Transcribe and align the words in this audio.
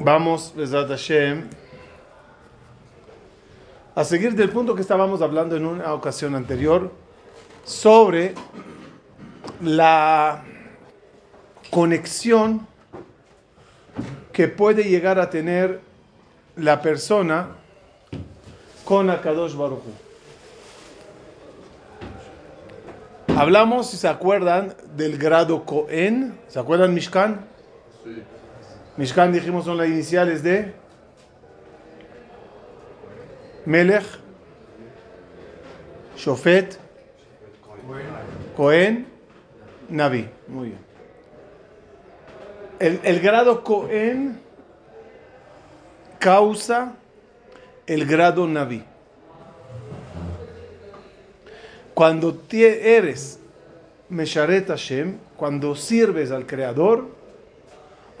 Vamos, 0.00 0.54
Besat 0.56 0.88
Hashem, 0.88 1.48
a 3.94 4.04
seguir 4.04 4.34
del 4.34 4.48
punto 4.48 4.74
que 4.74 4.80
estábamos 4.80 5.20
hablando 5.20 5.56
en 5.56 5.66
una 5.66 5.92
ocasión 5.92 6.34
anterior 6.34 6.90
sobre 7.64 8.34
la 9.60 10.42
conexión 11.70 12.66
que 14.32 14.48
puede 14.48 14.84
llegar 14.84 15.20
a 15.20 15.28
tener 15.28 15.82
la 16.56 16.80
persona 16.80 17.48
con 18.86 19.10
Akadosh 19.10 19.54
Baruch 19.54 19.80
Hu. 19.80 19.92
Hablamos, 23.36 23.90
si 23.90 23.98
se 23.98 24.08
acuerdan, 24.08 24.74
del 24.96 25.18
grado 25.18 25.64
Cohen. 25.66 26.38
¿Se 26.48 26.58
acuerdan 26.58 26.94
Mishkan? 26.94 27.44
Sí. 28.04 28.22
Mishkan 29.02 29.32
dijimos 29.32 29.64
son 29.64 29.78
las 29.78 29.88
iniciales 29.88 30.44
de 30.44 30.72
Melech, 33.64 34.04
Shofet, 36.16 36.78
Cohen, 38.56 39.08
Naví. 39.88 40.28
Muy 40.46 40.68
bien. 40.68 40.78
El, 43.02 43.18
grado 43.18 43.64
Cohen 43.64 44.38
causa 46.20 46.94
el 47.88 48.06
grado 48.06 48.46
Naví. 48.46 48.84
Cuando 51.92 52.40
eres 52.52 53.40
Mesharet 54.08 54.68
Hashem, 54.68 55.16
cuando 55.36 55.74
sirves 55.74 56.30
al 56.30 56.46
Creador, 56.46 57.21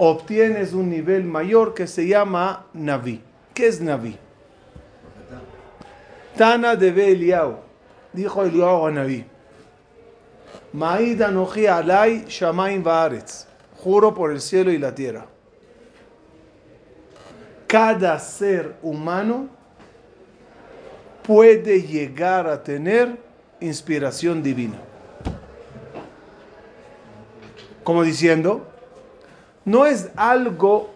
obtienes 0.04 0.72
un 0.72 0.90
nivel 0.90 1.22
mayor 1.22 1.74
que 1.74 1.86
se 1.86 2.08
llama 2.08 2.66
Naví. 2.72 3.22
¿Qué 3.54 3.68
es 3.68 3.80
Naví? 3.80 4.18
Tana 6.36 6.74
de 6.74 6.88
Eliyahu, 6.88 7.54
dijo 8.12 8.42
Eliyahu 8.42 8.86
a 8.86 8.90
Naví. 8.90 9.24
Ma'id 10.72 11.22
anoji 11.22 11.68
alay 11.68 12.24
shamaim 12.26 12.82
va'aretz. 12.82 13.46
Juro 13.78 14.12
por 14.12 14.32
el 14.32 14.40
cielo 14.40 14.72
y 14.72 14.78
la 14.78 14.92
tierra. 14.92 15.24
Cada 17.68 18.18
ser 18.18 18.74
humano 18.82 19.48
puede 21.22 21.80
llegar 21.80 22.48
a 22.48 22.60
tener 22.60 23.18
inspiración 23.60 24.42
divina. 24.42 24.78
Como 27.84 28.02
diciendo, 28.02 28.71
no 29.64 29.86
es 29.86 30.10
algo 30.16 30.90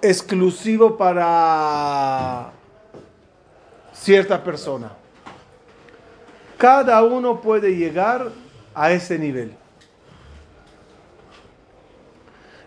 exclusivo 0.00 0.96
para 0.96 2.52
cierta 3.92 4.42
persona. 4.42 4.92
Cada 6.56 7.02
uno 7.02 7.40
puede 7.40 7.76
llegar 7.76 8.32
a 8.74 8.92
ese 8.92 9.18
nivel. 9.18 9.54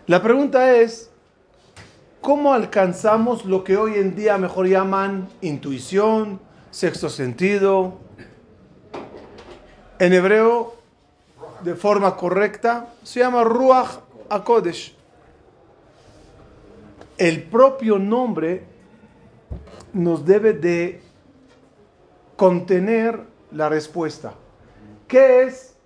La 0.06 0.22
pregunta 0.22 0.74
es, 0.76 1.10
¿cómo 2.20 2.52
alcanzamos 2.52 3.44
lo 3.44 3.64
que 3.64 3.76
hoy 3.76 3.94
en 3.94 4.14
día 4.14 4.36
mejor 4.38 4.66
llaman 4.66 5.28
intuición, 5.40 6.40
sexto 6.70 7.08
sentido? 7.08 7.98
En 9.98 10.12
hebreo, 10.12 10.74
de 11.62 11.74
forma 11.74 12.16
correcta, 12.16 12.88
se 13.02 13.20
llama 13.20 13.44
Ruach 13.44 14.00
HaKodesh. 14.34 14.94
El 17.18 17.42
propio 17.44 17.98
nombre 17.98 18.64
nos 19.92 20.24
debe 20.24 20.54
de 20.54 21.02
contener 22.36 23.20
la 23.52 23.68
respuesta. 23.68 24.34
¿Qué 25.06 25.42
es, 25.42 25.76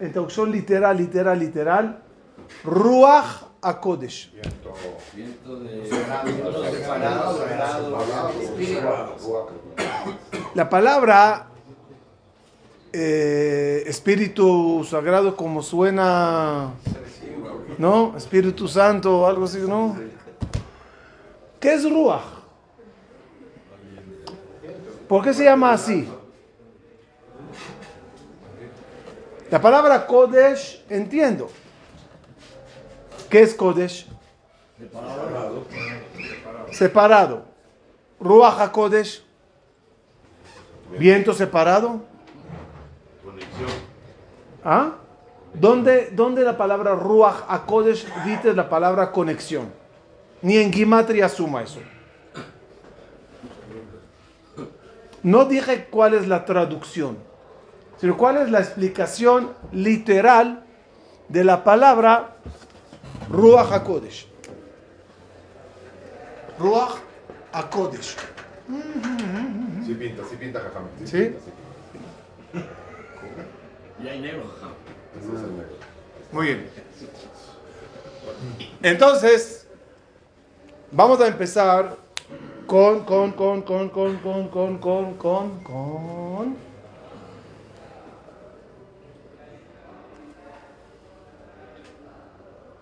en 0.00 0.12
traducción 0.12 0.50
literal, 0.50 0.96
literal, 0.96 1.38
literal? 1.38 2.02
Ruach 2.64 3.52
espíritu. 8.42 8.80
La 10.54 10.68
palabra 10.68 11.46
eh, 12.92 13.84
espíritu 13.86 14.84
sagrado 14.88 15.36
como 15.36 15.62
suena, 15.62 16.72
¿no? 17.82 18.16
Espíritu 18.16 18.68
Santo 18.68 19.22
o 19.22 19.26
algo 19.26 19.44
así, 19.44 19.58
¿no? 19.58 19.96
¿Qué 21.58 21.74
es 21.74 21.82
Ruach? 21.90 22.22
¿Por 25.08 25.24
qué 25.24 25.34
se 25.34 25.42
llama 25.42 25.72
así? 25.72 26.08
La 29.50 29.60
palabra 29.60 30.06
Kodesh, 30.06 30.84
entiendo. 30.88 31.50
¿Qué 33.28 33.42
es 33.42 33.52
Kodesh? 33.52 34.06
Separado. 36.70 37.44
Ruach 38.20 38.60
HaKodesh. 38.60 39.24
Viento 41.00 41.34
separado. 41.34 42.00
Conexión. 43.24 43.70
¿Ah? 44.64 45.01
¿Dónde, 45.54 46.10
dónde 46.12 46.42
la 46.44 46.56
palabra 46.56 46.94
Ruach 46.94 47.44
HaKodesh 47.46 48.06
dice 48.24 48.54
la 48.54 48.68
palabra 48.68 49.12
conexión? 49.12 49.70
Ni 50.40 50.56
en 50.56 50.72
Gimatria 50.72 51.28
suma 51.28 51.62
eso. 51.62 51.80
No 55.22 55.44
dije 55.44 55.86
cuál 55.90 56.14
es 56.14 56.26
la 56.26 56.44
traducción, 56.44 57.18
sino 57.98 58.16
cuál 58.16 58.38
es 58.38 58.50
la 58.50 58.60
explicación 58.60 59.52
literal 59.70 60.64
de 61.28 61.44
la 61.44 61.62
palabra 61.62 62.36
Ruach 63.30 63.70
HaKodesh. 63.72 64.26
Ruach 66.58 66.94
HaKodesh. 67.52 68.16
Sí 69.86 69.94
pinta, 69.94 70.22
sí 70.28 70.36
pinta, 70.36 70.60
jajam. 70.60 70.84
¿Sí? 71.04 71.18
pinta, 71.18 71.38
pinta. 72.52 73.42
Y 74.02 74.08
hay 74.08 74.20
negro, 74.20 74.42
ajá. 74.56 74.81
Muy 76.32 76.46
bien. 76.46 76.70
Entonces, 78.82 79.66
vamos 80.90 81.20
a 81.20 81.26
empezar 81.26 81.96
con, 82.66 83.04
con, 83.04 83.32
con, 83.32 83.62
con, 83.62 83.90
con, 83.90 84.18
con, 84.18 84.48
con, 84.48 84.78
con, 84.78 85.18
con, 85.18 85.60
con. 85.62 86.56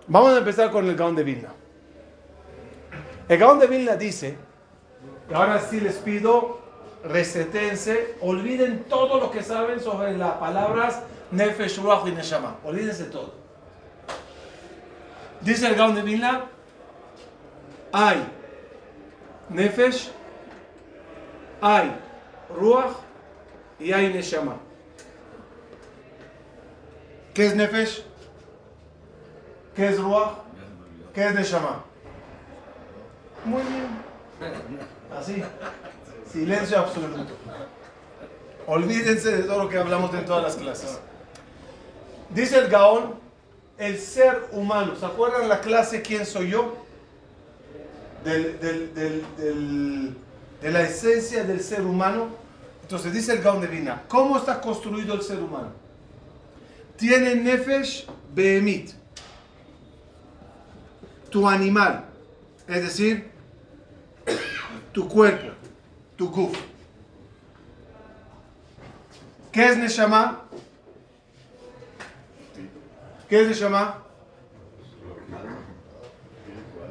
Vamos 0.06 0.34
a 0.34 0.38
empezar 0.38 0.70
con 0.70 0.88
el 0.88 0.96
Gaón 0.96 1.14
de 1.14 1.24
Vilna. 1.24 1.50
El 3.28 3.38
Gaón 3.38 3.60
de 3.60 3.66
Vilna 3.68 3.94
dice, 3.94 4.36
y 5.30 5.34
ahora 5.34 5.60
sí 5.60 5.80
les 5.80 5.96
pido, 5.96 6.58
resetense, 7.04 8.16
olviden 8.20 8.84
todo 8.88 9.20
lo 9.20 9.30
que 9.30 9.42
saben 9.42 9.78
sobre 9.78 10.16
las 10.16 10.32
palabras 10.34 11.02
Nefesh, 11.30 11.78
Ruach 11.78 12.06
y 12.06 12.12
Neshama. 12.12 12.56
Olvídense 12.64 13.04
todo. 13.04 13.32
Dice 15.40 15.66
el 15.68 15.74
Gaón 15.74 15.94
de 15.94 16.02
Vilna, 16.02 16.46
hay 17.92 18.22
Nefesh, 19.48 20.10
hay 21.60 21.96
Ruach 22.54 22.92
y 23.78 23.92
hay 23.92 24.12
Neshama. 24.12 24.56
¿Qué 27.32 27.46
es 27.46 27.56
Nefesh? 27.56 28.04
¿Qué 29.74 29.88
es 29.88 29.98
Ruach? 29.98 30.32
¿Qué 31.14 31.26
es 31.26 31.34
Neshama? 31.34 31.84
Muy 33.44 33.62
bien. 33.62 33.86
Así. 35.16 35.42
Silencio 36.30 36.78
absoluto. 36.78 37.34
Olvídense 38.66 39.36
de 39.36 39.42
todo 39.44 39.64
lo 39.64 39.68
que 39.68 39.78
hablamos 39.78 40.14
en 40.14 40.24
todas 40.24 40.42
las 40.42 40.56
clases. 40.56 41.00
Dice 42.34 42.58
el 42.58 42.68
Gaón, 42.68 43.14
el 43.78 43.98
ser 43.98 44.48
humano. 44.52 44.94
¿Se 44.96 45.04
acuerdan 45.06 45.48
la 45.48 45.60
clase 45.60 46.02
quién 46.02 46.24
soy 46.26 46.50
yo? 46.50 46.76
Del- 48.24 48.60
del- 48.60 48.94
del- 48.94 50.16
de 50.60 50.70
la 50.70 50.82
esencia 50.82 51.44
del 51.44 51.60
ser 51.60 51.82
humano. 51.82 52.28
Entonces 52.82 53.12
dice 53.12 53.32
el 53.32 53.40
Gaón 53.40 53.60
de 53.60 53.66
Vina, 53.68 54.02
¿cómo 54.08 54.36
está 54.36 54.60
construido 54.60 55.14
el 55.14 55.22
ser 55.22 55.38
humano? 55.40 55.72
Tiene 56.96 57.34
Nefesh 57.34 58.06
Behemit, 58.34 58.90
tu 61.30 61.48
animal, 61.48 62.04
es 62.68 62.82
decir, 62.82 63.30
tu 64.92 65.08
cuerpo, 65.08 65.52
tu 66.16 66.28
guf. 66.30 66.58
¿Qué 69.50 69.66
es 69.66 69.78
Neshama? 69.78 70.42
¿Qué 73.30 73.42
es 73.42 73.46
Neshama? 73.46 74.02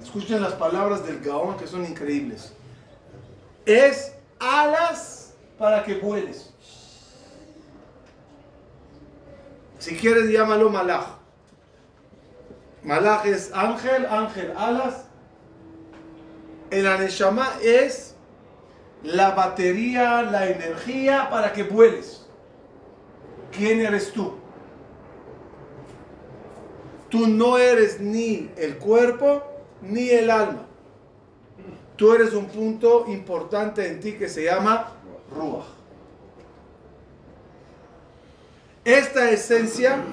Escuchen 0.02 0.42
las 0.42 0.54
palabras 0.54 1.06
del 1.06 1.20
Gaón 1.20 1.58
que 1.58 1.68
son 1.68 1.84
increíbles. 1.84 2.54
Es 3.66 4.16
alas 4.40 5.34
para 5.58 5.84
que 5.84 5.96
vueles. 5.96 6.54
Si 9.80 9.98
quieres, 9.98 10.30
llámalo 10.30 10.70
malaj. 10.70 11.08
Malaj 12.84 13.26
es 13.26 13.52
ángel, 13.54 14.06
ángel, 14.06 14.54
alas. 14.56 15.08
El 16.72 16.88
aneshama 16.88 17.50
es 17.62 18.16
la 19.04 19.32
batería, 19.32 20.22
la 20.22 20.48
energía 20.48 21.30
para 21.30 21.52
que 21.52 21.64
vueles. 21.64 22.26
¿Quién 23.52 23.82
eres 23.82 24.14
tú? 24.14 24.39
Tú 27.10 27.28
no 27.28 27.58
eres 27.58 28.00
ni 28.00 28.50
el 28.58 28.78
cuerpo 28.78 29.44
ni 29.82 30.10
el 30.10 30.30
alma. 30.30 30.66
Tú 31.96 32.14
eres 32.14 32.34
un 32.34 32.46
punto 32.46 33.06
importante 33.08 33.86
en 33.88 34.00
ti 34.00 34.14
que 34.14 34.30
se 34.30 34.46
llama 34.46 34.94
Ruach. 35.36 35.66
Esta 38.86 39.30
esencia 39.30 40.04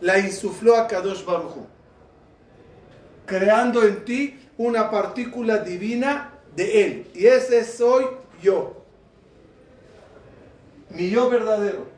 la 0.00 0.18
insufló 0.18 0.76
a 0.76 0.86
Kadosh 0.86 1.24
Baruj 1.24 1.56
Hu, 1.56 1.66
creando 3.26 3.82
en 3.82 4.04
ti 4.04 4.38
una 4.56 4.90
partícula 4.90 5.58
divina 5.58 6.34
de 6.54 6.84
él. 6.84 7.10
Y 7.14 7.26
ese 7.26 7.64
soy 7.64 8.06
yo. 8.40 8.84
Mi 10.90 11.10
yo 11.10 11.28
verdadero. 11.28 11.97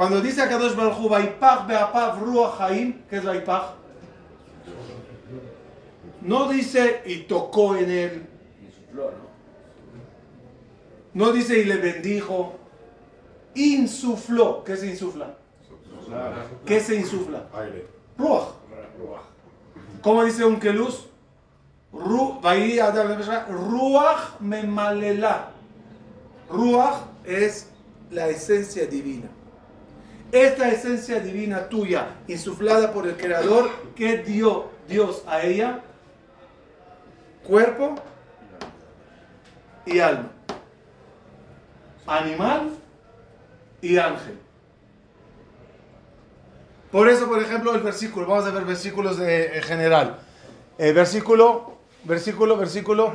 Cuando 0.00 0.22
dice 0.22 0.40
a 0.40 0.48
Kadosh 0.48 0.74
Baruj 0.74 1.10
Vaipach 1.10 1.66
be'apav 1.66 2.22
ruach 2.22 2.58
haim, 2.58 3.02
¿qué 3.10 3.16
es 3.16 3.22
Vaipach? 3.22 3.74
No 6.22 6.48
dice 6.48 7.02
y 7.04 7.24
tocó 7.24 7.76
en 7.76 7.90
él. 7.90 8.26
¿no? 11.12 11.32
Dice 11.32 11.58
y 11.58 11.64
le 11.64 11.76
bendijo. 11.76 12.54
Insufló. 13.54 14.64
¿Qué 14.64 14.78
se 14.78 14.86
insufla? 14.86 15.34
¿Qué 16.64 16.80
se 16.80 16.94
insufla? 16.94 17.44
Aire. 17.52 17.86
Ruach. 18.16 18.54
¿Cómo 20.00 20.24
dice 20.24 20.46
un 20.46 20.58
keluz? 20.58 21.08
Ruach 21.92 22.40
memalela. 24.40 25.50
Ruach 26.48 27.02
es 27.26 27.68
la 28.10 28.28
esencia 28.28 28.86
divina. 28.86 29.29
Esta 30.32 30.68
esencia 30.68 31.18
divina 31.18 31.68
tuya, 31.68 32.08
insuflada 32.28 32.92
por 32.92 33.06
el 33.06 33.16
Creador, 33.16 33.68
que 33.96 34.18
dio 34.18 34.70
Dios 34.88 35.24
a 35.26 35.42
ella? 35.42 35.80
Cuerpo 37.44 37.96
y 39.86 39.98
alma. 39.98 40.30
Animal 42.06 42.70
y 43.82 43.98
ángel. 43.98 44.38
Por 46.92 47.08
eso, 47.08 47.28
por 47.28 47.42
ejemplo, 47.42 47.74
el 47.74 47.82
versículo, 47.82 48.26
vamos 48.26 48.46
a 48.46 48.50
ver 48.50 48.64
versículos 48.64 49.18
en 49.20 49.62
general. 49.62 50.18
Eh, 50.78 50.92
versículo, 50.92 51.78
versículo, 52.04 52.56
versículo. 52.56 53.14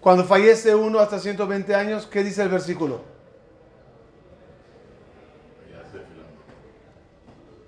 Cuando 0.00 0.24
fallece 0.24 0.74
uno 0.74 1.00
hasta 1.00 1.18
120 1.18 1.74
años, 1.74 2.06
¿qué 2.06 2.22
dice 2.24 2.42
el 2.42 2.48
versículo? 2.48 3.09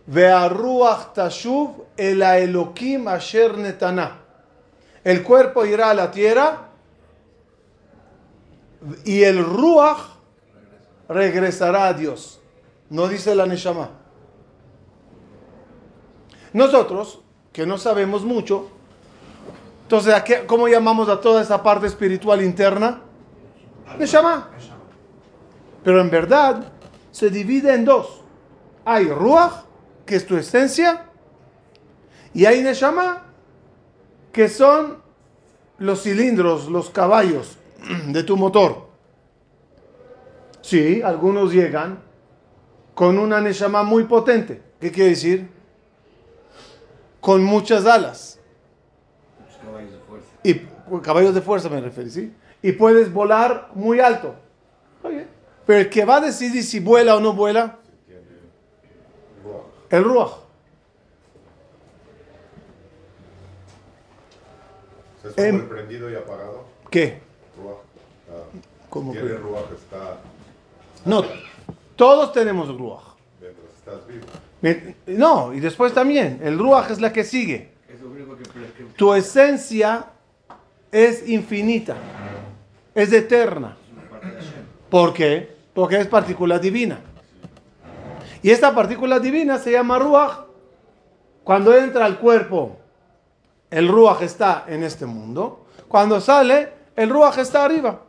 Ve'aruach 0.06 1.12
tashuv 1.14 1.84
el 1.96 2.22
Elohim 2.22 3.08
asher 3.08 3.56
netana. 3.56 4.18
El 5.04 5.22
cuerpo 5.22 5.64
irá 5.64 5.90
a 5.90 5.94
la 5.94 6.10
tierra 6.10 6.68
y 9.04 9.22
el 9.22 9.44
ruach 9.44 9.98
regresará 11.08 11.86
a 11.86 11.92
Dios. 11.92 12.40
No 12.90 13.08
dice 13.08 13.34
la 13.34 13.46
Neshama. 13.46 13.90
Nosotros, 16.52 17.20
que 17.52 17.66
no 17.66 17.78
sabemos 17.78 18.24
mucho, 18.24 18.68
entonces, 19.82 20.14
¿a 20.14 20.22
qué- 20.24 20.46
¿cómo 20.46 20.68
llamamos 20.68 21.08
a 21.08 21.20
toda 21.20 21.42
esa 21.42 21.62
parte 21.62 21.86
espiritual 21.86 22.42
interna? 22.42 23.00
Neshama. 23.98 24.50
Pero 25.84 26.00
en 26.00 26.10
verdad 26.10 26.64
se 27.10 27.28
divide 27.30 27.74
en 27.74 27.84
dos. 27.84 28.20
Hay 28.84 29.06
Ruach, 29.08 29.64
que 30.06 30.16
es 30.16 30.26
tu 30.26 30.36
esencia, 30.36 31.06
y 32.34 32.46
hay 32.46 32.62
Neshama, 32.62 33.24
que 34.32 34.48
son 34.48 34.98
los 35.78 36.02
cilindros, 36.02 36.68
los 36.68 36.90
caballos 36.90 37.58
de 38.08 38.22
tu 38.22 38.36
motor. 38.36 38.88
Sí, 40.62 41.02
algunos 41.02 41.52
llegan 41.52 41.98
con 42.94 43.18
una 43.18 43.40
Neshama 43.40 43.82
muy 43.82 44.04
potente. 44.04 44.62
¿Qué 44.80 44.90
quiere 44.90 45.10
decir? 45.10 45.48
Con 47.20 47.42
muchas 47.42 47.84
alas. 47.84 48.38
Los 49.46 49.56
caballos 49.58 49.92
de 49.92 49.98
fuerza. 49.98 50.28
Y 50.42 50.54
pues, 50.54 51.02
caballos 51.02 51.34
de 51.34 51.40
fuerza 51.42 51.68
me 51.68 51.80
refiero, 51.80 52.10
¿sí? 52.10 52.32
Y 52.62 52.72
puedes 52.72 53.12
volar 53.12 53.70
muy 53.74 54.00
alto. 54.00 54.36
Pero 55.66 55.80
el 55.80 55.90
que 55.90 56.04
va 56.04 56.16
a 56.16 56.20
decidir 56.20 56.62
si 56.62 56.80
vuela 56.80 57.16
o 57.16 57.20
no 57.20 57.32
vuela. 57.32 57.78
El 59.92 60.04
Ruach. 60.04 60.30
¿Es 65.24 65.34
como 65.34 65.46
Em- 65.46 65.56
el 65.56 65.66
prendido 65.66 66.10
y 66.10 66.14
apagado? 66.16 66.64
¿Qué? 66.90 67.20
Ruach. 67.56 67.76
Ah, 68.30 68.58
¿Cómo 68.90 69.12
tiene 69.12 69.28
que? 69.28 69.34
Ruach, 69.36 69.70
está 69.72 70.16
No, 71.04 71.22
todos 71.96 72.32
tenemos 72.32 72.68
Ruach. 72.76 73.02
mientras 73.40 73.66
estás 73.78 74.06
vivo. 74.08 74.26
No, 75.06 75.52
y 75.52 75.60
después 75.60 75.92
también, 75.92 76.40
el 76.42 76.58
Ruach 76.58 76.90
es 76.90 77.00
la 77.00 77.12
que 77.12 77.24
sigue. 77.24 77.70
Tu 78.96 79.12
esencia 79.14 80.06
es 80.90 81.28
infinita, 81.28 81.96
es 82.94 83.12
eterna. 83.12 83.76
¿Por 84.90 85.12
qué? 85.14 85.54
Porque 85.74 85.98
es 86.00 86.06
partícula 86.06 86.58
divina. 86.58 87.00
Y 88.42 88.50
esta 88.50 88.74
partícula 88.74 89.20
divina 89.20 89.58
se 89.58 89.70
llama 89.70 89.98
Ruach. 90.00 90.46
Cuando 91.44 91.74
entra 91.74 92.04
al 92.04 92.18
cuerpo, 92.18 92.76
el 93.70 93.88
Ruach 93.88 94.22
está 94.22 94.64
en 94.66 94.82
este 94.82 95.06
mundo. 95.06 95.66
Cuando 95.88 96.20
sale, 96.20 96.72
el 96.96 97.08
Ruach 97.08 97.38
está 97.38 97.64
arriba. 97.64 98.00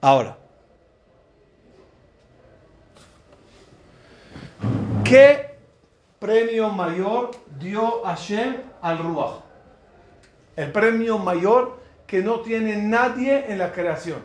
Ahora, 0.00 0.36
¿qué 5.02 5.56
premio 6.20 6.70
mayor 6.70 7.30
dio 7.58 8.02
Hashem 8.04 8.56
al 8.82 8.98
Ruach? 8.98 9.45
El 10.56 10.72
premio 10.72 11.18
mayor 11.18 11.78
que 12.06 12.22
no 12.22 12.40
tiene 12.40 12.76
nadie 12.76 13.44
en 13.48 13.58
la 13.58 13.72
creación. 13.72 14.18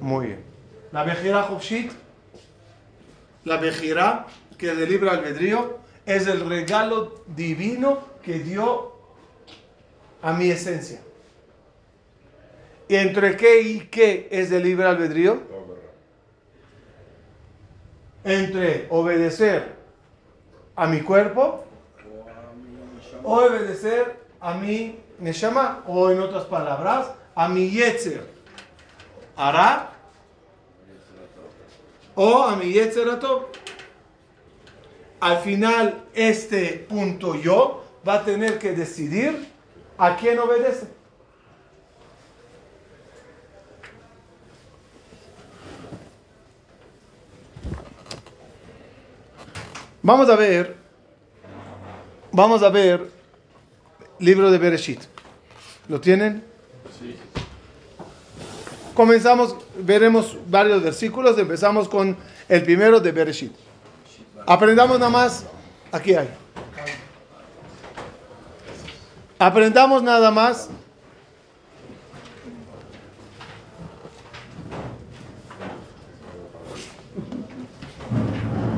Muy 0.00 0.26
bien. 0.26 0.44
La 0.92 1.04
Bejirá 1.04 1.46
Hofshit, 1.50 1.90
la 3.44 3.56
Bejirá 3.56 4.26
que 4.58 4.74
de 4.74 4.86
libre 4.86 5.10
albedrío, 5.10 5.78
es 6.04 6.26
el 6.26 6.48
regalo 6.48 7.22
divino 7.26 8.00
que 8.22 8.40
dio 8.40 8.92
a 10.20 10.32
mi 10.32 10.50
esencia. 10.50 11.00
¿Y 12.88 12.96
entre 12.96 13.36
qué 13.36 13.60
y 13.62 13.80
qué 13.86 14.28
es 14.30 14.50
de 14.50 14.60
libre 14.60 14.86
albedrío? 14.86 15.40
Entre 18.24 18.86
obedecer 18.90 19.74
a 20.76 20.86
mi 20.86 21.00
cuerpo 21.00 21.64
o 23.24 23.36
obedecer 23.36 24.21
a 24.42 24.54
mi 24.54 24.98
Neshama, 25.20 25.84
o 25.86 26.10
en 26.10 26.20
otras 26.20 26.44
palabras, 26.46 27.12
a 27.34 27.48
mi 27.48 27.70
Yetzer. 27.70 28.26
O 32.16 32.42
a 32.42 32.56
mi 32.56 32.72
Yetzer. 32.72 33.06
Al 35.20 35.38
final, 35.38 36.04
este 36.12 36.84
punto 36.88 37.36
yo 37.36 37.84
va 38.06 38.14
a 38.14 38.24
tener 38.24 38.58
que 38.58 38.72
decidir 38.72 39.48
a 39.96 40.16
quién 40.16 40.40
obedece. 40.40 40.88
Vamos 50.02 50.28
a 50.28 50.34
ver, 50.34 50.74
vamos 52.32 52.60
a 52.64 52.70
ver 52.70 53.21
libro 54.22 54.50
de 54.52 54.58
Bereshit. 54.58 55.00
¿Lo 55.88 56.00
tienen? 56.00 56.44
Sí. 56.98 57.16
comenzamos, 58.94 59.56
veremos 59.76 60.36
varios 60.46 60.82
versículos. 60.82 61.36
Empezamos 61.38 61.88
con 61.88 62.16
el 62.48 62.62
primero 62.62 63.00
de 63.00 63.10
Bereshit. 63.10 63.52
Aprendamos 64.46 64.98
nada 64.98 65.10
más. 65.10 65.44
Aquí 65.90 66.14
hay. 66.14 66.28
Aprendamos 69.38 70.02
nada 70.04 70.30
más. 70.30 70.70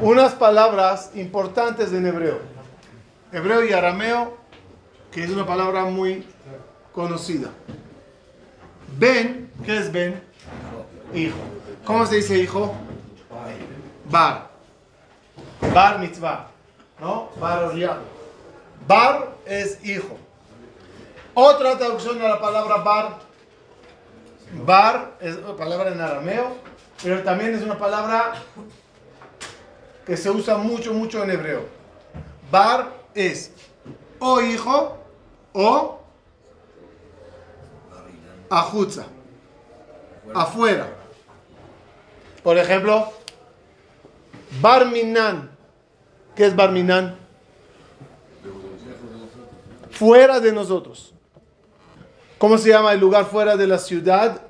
Unas 0.01 0.33
palabras 0.35 1.11
importantes 1.15 1.93
en 1.93 2.07
hebreo. 2.07 2.39
Hebreo 3.33 3.65
y 3.65 3.73
arameo, 3.73 4.37
que 5.15 5.23
es 5.23 5.31
una 5.31 5.47
palabra 5.47 5.85
muy 5.85 6.27
conocida. 6.93 7.51
Ben, 8.99 9.49
¿qué 9.65 9.79
es 9.79 9.93
Ben? 9.93 10.21
Hijo. 11.15 11.39
¿Cómo 11.85 12.05
se 12.05 12.17
dice 12.17 12.37
hijo? 12.37 12.75
Bar. 14.11 14.51
Bar 15.73 16.01
mitzvah. 16.01 16.49
¿No? 17.01 17.29
Bar. 17.41 17.73
Bar 18.89 19.37
es 19.47 19.85
hijo. 19.85 20.19
Otra 21.33 21.79
traducción 21.79 22.19
de 22.19 22.29
la 22.29 22.41
palabra 22.41 22.79
bar. 22.79 23.19
Bar 24.67 25.17
es 25.21 25.37
una 25.37 25.57
palabra 25.57 25.93
en 25.93 26.01
arameo, 26.01 26.57
pero 27.01 27.23
también 27.23 27.55
es 27.55 27.63
una 27.63 27.79
palabra 27.79 28.35
que 30.05 30.17
se 30.17 30.29
usa 30.29 30.57
mucho, 30.57 30.93
mucho 30.93 31.23
en 31.23 31.31
hebreo. 31.31 31.67
Bar 32.51 32.93
es 33.15 33.53
o 34.19 34.41
hijo 34.41 35.04
o 35.55 36.01
ajutza, 38.51 39.07
afuera. 40.35 40.89
Por 42.43 42.59
ejemplo, 42.59 43.11
Barminan. 44.61 45.51
¿Qué 46.35 46.47
es 46.47 46.55
Barminan? 46.55 47.17
Fuera 49.91 50.41
de 50.41 50.53
nosotros. 50.53 51.15
¿Cómo 52.37 52.59
se 52.59 52.71
llama 52.71 52.93
el 52.93 53.01
lugar 53.01 53.27
fuera 53.27 53.57
de 53.57 53.67
la 53.67 53.79
ciudad? 53.79 54.43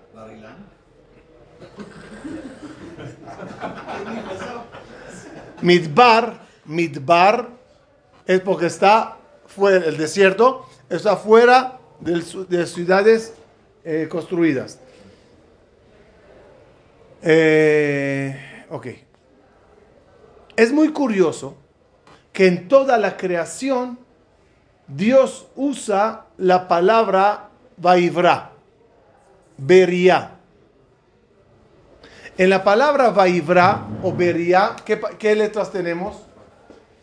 Midbar, 5.61 6.41
Midbar, 6.65 7.49
es 8.27 8.41
porque 8.41 8.67
está 8.67 9.17
fuera, 9.47 9.87
el 9.87 9.97
desierto 9.97 10.67
está 10.97 11.17
fuera 11.17 11.79
del 12.01 12.23
su- 12.23 12.47
de 12.47 12.67
ciudades 12.67 13.35
eh, 13.85 14.09
construidas. 14.11 14.79
Eh, 17.23 18.65
ok. 18.71 18.87
Es 20.57 20.73
muy 20.73 20.93
curioso 20.93 21.57
que 22.33 22.47
en 22.47 22.69
toda 22.69 22.99
la 22.99 23.17
creación 23.17 23.99
Dios 24.87 25.47
usa 25.57 26.27
la 26.37 26.69
palabra 26.69 27.49
Vaivra, 27.77 28.51
Beria. 29.57 30.33
En 32.37 32.51
la 32.51 32.63
palabra 32.65 33.11
Vaivra 33.11 33.87
o 34.03 34.13
Beria, 34.13 34.77
¿qué, 34.85 35.01
qué 35.19 35.35
letras 35.35 35.71
tenemos? 35.71 36.17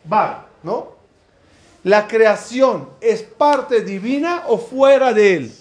Bar, 0.04 0.48
¿no? 0.64 1.01
¿La 1.84 2.08
creación 2.08 2.90
es 3.02 3.24
parte 3.24 3.82
divina 3.82 4.44
o 4.48 4.58
fuera 4.58 5.14
de 5.14 5.36
él? 5.36 5.56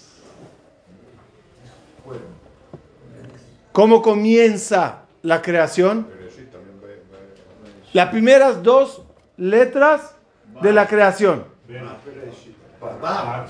¿Cómo 3.71 4.01
comienza 4.01 5.03
la 5.23 5.41
creación? 5.41 6.07
Las 7.93 8.09
primeras 8.09 8.61
dos 8.61 9.01
letras 9.37 10.15
de 10.61 10.71
la 10.73 10.87
creación. 10.87 11.45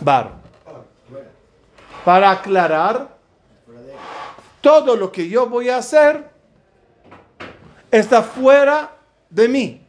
Bar. 0.02 0.32
Para 2.06 2.32
aclarar, 2.32 3.18
todo 4.62 4.96
lo 4.96 5.12
que 5.12 5.28
yo 5.28 5.48
voy 5.48 5.70
a 5.70 5.78
hacer 5.78 6.30
está 7.92 8.24
fuera 8.24 8.92
de 9.30 9.48
mí. 9.48 9.86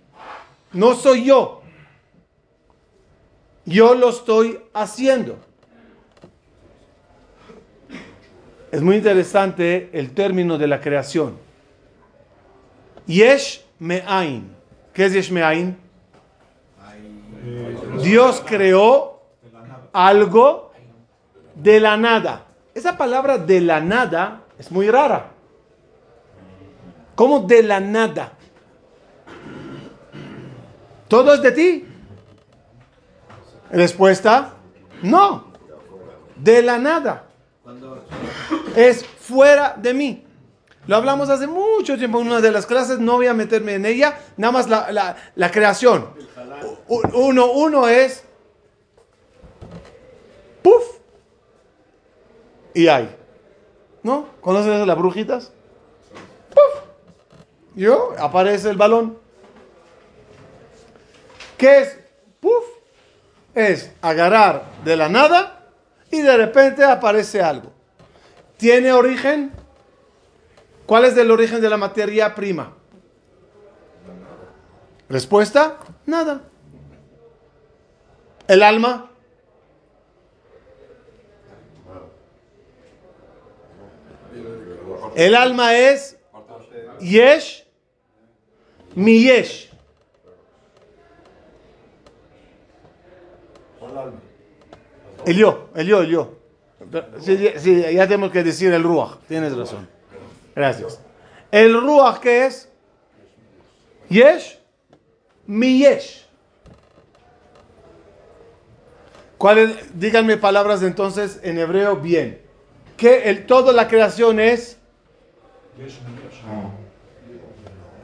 No 0.73 0.95
soy 0.95 1.25
yo. 1.25 1.62
Yo 3.65 3.95
lo 3.95 4.11
estoy 4.11 4.61
haciendo. 4.75 5.39
Es 8.71 8.81
muy 8.81 8.97
interesante 8.97 9.91
el 9.93 10.13
término 10.13 10.59
de 10.59 10.67
la 10.67 10.81
creación. 10.81 11.37
Yesh 13.07 13.65
me'ain. 13.79 14.51
¿Qué 14.93 15.07
es 15.07 15.13
Yesh 15.13 15.31
me'ain? 15.31 15.77
Dios 18.03 18.43
creó 18.47 19.21
algo 19.93 20.73
de 21.55 21.81
la 21.81 21.97
nada. 21.97 22.47
Esa 22.75 22.97
palabra 22.97 23.39
de 23.39 23.61
la 23.61 23.81
nada 23.81 24.45
es 24.59 24.73
muy 24.73 24.91
rara. 24.91 25.31
¿Cómo 27.15 27.41
de 27.41 27.63
la 27.63 27.79
nada? 27.79 28.33
¿Todo 31.09 31.35
es 31.35 31.43
de 31.43 31.53
ti? 31.53 31.92
Respuesta, 33.73 34.55
no. 35.03 35.51
De 36.37 36.63
la 36.63 36.79
nada. 36.79 37.25
Es 38.77 39.05
fuera 39.05 39.75
de 39.77 39.95
mí. 39.95 40.27
Lo 40.87 40.97
hablamos 40.97 41.29
hace 41.31 41.47
mucho 41.47 41.97
tiempo 41.97 42.21
en 42.21 42.27
una 42.27 42.41
de 42.41 42.51
las 42.51 42.67
clases, 42.67 42.99
no 42.99 43.15
voy 43.15 43.29
a 43.29 43.35
meterme 43.35 43.75
en 43.75 43.87
ella, 43.87 44.19
nada 44.37 44.53
más 44.53 44.69
la, 44.69 44.91
la- 44.91 45.17
la 45.37 45.51
creación. 45.51 46.09
Uno, 46.89 47.53
uno 47.53 47.87
es, 47.89 48.25
¡puf! 50.63 50.83
Y 52.75 52.89
hay. 52.89 53.15
¿No? 54.03 54.27
¿Conoces 54.41 54.85
las 54.85 54.99
brujitas? 54.99 55.53
¡Puf! 56.51 56.83
Yo, 57.77 58.15
aparece 58.19 58.69
el 58.71 58.77
balón. 58.77 59.17
¿Qué 61.57 61.79
es? 61.83 61.99
¡Puf! 62.41 62.65
Es 63.55 63.93
agarrar 64.01 64.65
de 64.85 64.97
la 64.97 65.09
nada 65.09 65.67
y 66.11 66.21
de 66.21 66.37
repente 66.37 66.85
aparece 66.85 67.43
algo. 67.43 67.73
¿Tiene 68.57 68.93
origen? 68.93 69.53
¿Cuál 70.87 71.07
es 71.07 71.17
el 71.17 71.31
origen 71.31 71.61
de 71.61 71.69
la 71.69 71.77
materia 71.77 72.35
prima? 72.35 72.75
Respuesta, 75.09 75.79
nada. 76.07 76.43
¿El 78.49 78.63
alma? 78.63 79.11
El 85.15 85.35
alma 85.35 85.75
es 85.75 86.17
Yesh, 87.01 87.67
mi 88.95 89.23
Yesh. 89.25 89.72
El 95.27 95.37
yo, 95.37 95.69
el 95.75 95.87
yo, 95.87 96.01
el 96.01 96.09
yo. 96.09 96.39
Sí, 97.21 97.49
sí, 97.59 97.83
ya 97.95 98.07
tenemos 98.07 98.31
que 98.31 98.43
decir 98.43 98.73
el 98.73 98.83
Ruach. 98.83 99.19
Tienes 99.29 99.57
razón. 99.57 99.89
Gracias. 100.55 101.01
¿El 101.51 101.81
Ruach 101.81 102.19
qué 102.19 102.47
es? 102.47 102.69
Yesh, 104.09 104.59
mi 105.47 105.79
Yesh. 105.79 106.27
¿Cuáles? 109.39 109.99
Díganme 109.99 110.37
palabras 110.37 110.83
entonces 110.83 111.41
en 111.43 111.59
hebreo 111.59 111.97
bien. 111.97 112.41
Que 112.97 113.31
el, 113.31 113.47
toda 113.47 113.73
la 113.73 113.89
creación 113.89 114.39
es. 114.39 114.79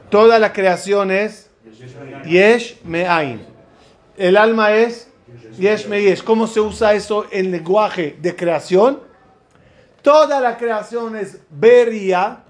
Toda 0.09 0.39
la 0.39 0.51
creación 0.51 1.11
es. 1.11 1.49
Yesh 2.25 2.81
me'ain. 2.83 3.45
El 4.17 4.35
alma 4.35 4.73
es. 4.73 5.08
Yesh 5.57 5.87
me 5.87 6.01
yesh. 6.01 6.23
¿Cómo 6.23 6.47
se 6.47 6.59
usa 6.61 6.93
eso 6.93 7.25
en 7.31 7.51
lenguaje 7.51 8.17
de 8.21 8.35
creación? 8.35 9.01
Toda 10.01 10.39
la 10.39 10.57
creación 10.57 11.15
es 11.17 11.39
beria. 11.49 12.43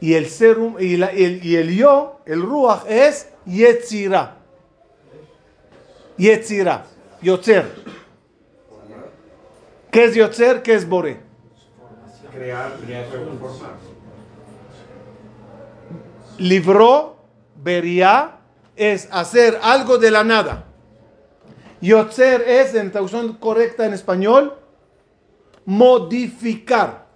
Y 0.00 0.14
el 0.14 0.26
serum 0.28 0.76
y, 0.78 0.96
la- 0.96 1.12
y 1.12 1.24
el, 1.24 1.44
y 1.44 1.56
el 1.56 1.76
yo, 1.76 2.20
el 2.24 2.40
ruach, 2.42 2.84
es 2.88 3.28
yetzira. 3.44 4.36
Yetzira. 6.16 6.84
Yotzer. 7.20 7.64
¿Qué 9.90 10.04
es 10.04 10.14
Yotzer? 10.14 10.62
¿Qué 10.62 10.74
es 10.74 10.88
Bore? 10.88 11.18
Crear, 12.32 12.76
creación, 12.84 13.38
formar. 13.40 13.70
Libró, 16.38 17.16
beria, 17.56 18.37
es 18.78 19.08
hacer 19.10 19.58
algo 19.62 19.98
de 19.98 20.10
la 20.10 20.24
nada. 20.24 20.64
Yotzer 21.80 22.42
es, 22.42 22.74
en 22.74 22.90
traducción 22.90 23.34
correcta 23.34 23.84
en 23.84 23.92
español, 23.92 24.56
modificar. 25.64 27.06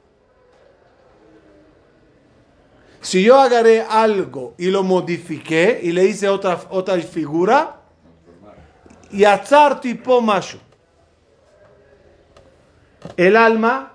Si 3.01 3.25
yo 3.25 3.41
agarré 3.41 3.83
algo 3.83 4.55
y 4.59 4.71
lo 4.71 4.83
modifiqué 4.83 5.81
y 5.83 5.93
le 5.93 6.05
hice 6.05 6.29
otra, 6.29 6.61
otra 6.71 6.99
figura, 6.99 7.79
Yatzar 9.13 9.81
tipo 9.81 10.21
macho. 10.23 10.59
El 13.17 13.37
alma 13.37 13.93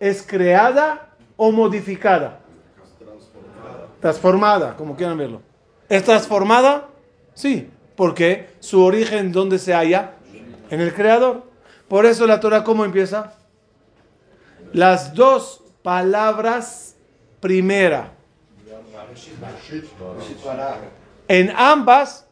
es 0.00 0.22
creada 0.22 1.10
o 1.36 1.52
modificada. 1.52 2.40
Transformada, 4.00 4.76
como 4.76 4.96
quieran 4.96 5.16
verlo. 5.16 5.40
¿Es 5.88 6.02
transformada? 6.04 6.88
Sí, 7.36 7.70
porque 7.96 8.48
su 8.60 8.82
origen, 8.82 9.30
¿dónde 9.30 9.58
se 9.58 9.74
halla? 9.74 10.14
En 10.70 10.80
el 10.80 10.92
creador. 10.94 11.44
Por 11.86 12.06
eso 12.06 12.26
la 12.26 12.40
Torah, 12.40 12.64
¿cómo 12.64 12.84
empieza? 12.84 13.34
Las 14.72 15.14
dos 15.14 15.62
palabras 15.82 16.96
primera. 17.38 18.10
En 21.28 21.52
ambas, 21.54 22.26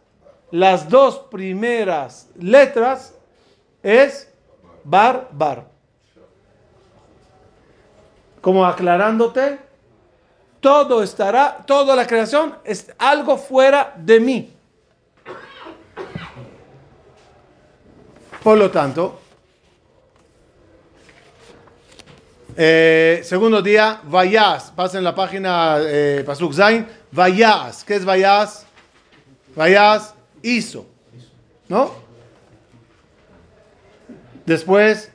las 0.50 0.88
dos 0.88 1.18
primeras 1.30 2.30
letras 2.40 3.14
es 3.82 4.32
bar, 4.84 5.28
bar. 5.32 5.66
Como 8.40 8.64
aclarándote, 8.64 9.58
todo 10.60 11.02
estará, 11.02 11.62
toda 11.66 11.94
la 11.94 12.06
creación 12.06 12.56
es 12.64 12.90
algo 12.98 13.36
fuera 13.36 13.92
de 13.98 14.18
mí. 14.18 14.53
Por 18.44 18.58
lo 18.58 18.70
tanto, 18.70 19.20
eh, 22.54 23.22
segundo 23.24 23.62
día, 23.62 24.02
vayas, 24.04 24.70
pasen 24.70 25.02
la 25.02 25.14
página 25.14 25.78
eh, 25.80 26.22
Pasuk 26.26 26.52
Zain, 26.52 26.86
vayas, 27.10 27.82
¿qué 27.84 27.94
es 27.94 28.04
vayas? 28.04 28.66
Vayas 29.56 30.14
hizo, 30.42 30.84
¿no? 31.70 31.94
Después, 34.44 35.10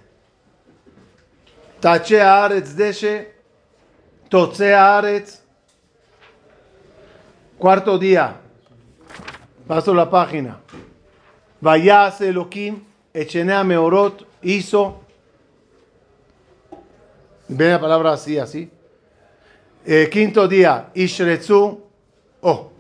tache 1.79 2.19
aretz 2.19 2.75
deshe, 2.75 3.31
toche 4.27 4.73
aretz, 4.73 5.43
cuarto 7.59 7.95
día, 7.99 8.37
paso 9.67 9.93
la 9.93 10.09
página, 10.09 10.57
vayas 11.61 12.21
Elohim, 12.21 12.88
Echenea 13.13 13.63
Meorot 13.63 14.25
hizo. 14.41 15.01
Ven 17.47 17.71
la 17.71 17.79
palabra 17.79 18.13
así, 18.13 18.37
así. 18.37 18.69
Eh, 19.85 20.09
quinto 20.11 20.47
día, 20.47 20.89
Ishretsu. 20.93 21.81
Oh. 22.41 22.71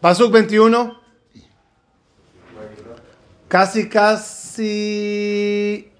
Pasuk 0.00 0.32
21. 0.32 0.98
Casi, 3.46 3.88
casi. 3.88 5.90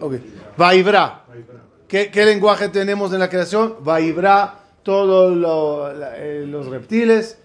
Ok. 0.00 0.14
Vaibra. 0.56 1.24
¿Qué, 1.86 2.10
¿Qué 2.10 2.24
lenguaje 2.24 2.68
tenemos 2.68 3.12
en 3.12 3.20
la 3.20 3.30
creación? 3.30 3.76
Vaibra, 3.80 4.58
todos 4.82 5.32
eh, 6.16 6.44
los 6.46 6.66
reptiles. 6.66 7.38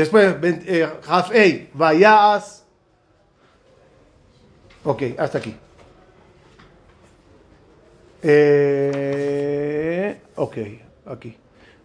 Después, 0.00 0.34
eh, 0.42 0.88
Hafei, 1.06 1.68
Vayas. 1.74 2.64
Ok, 4.82 5.02
hasta 5.18 5.36
aquí. 5.36 5.54
Eh, 8.22 9.42
ok, 10.36 10.56
aquí. 11.04 11.36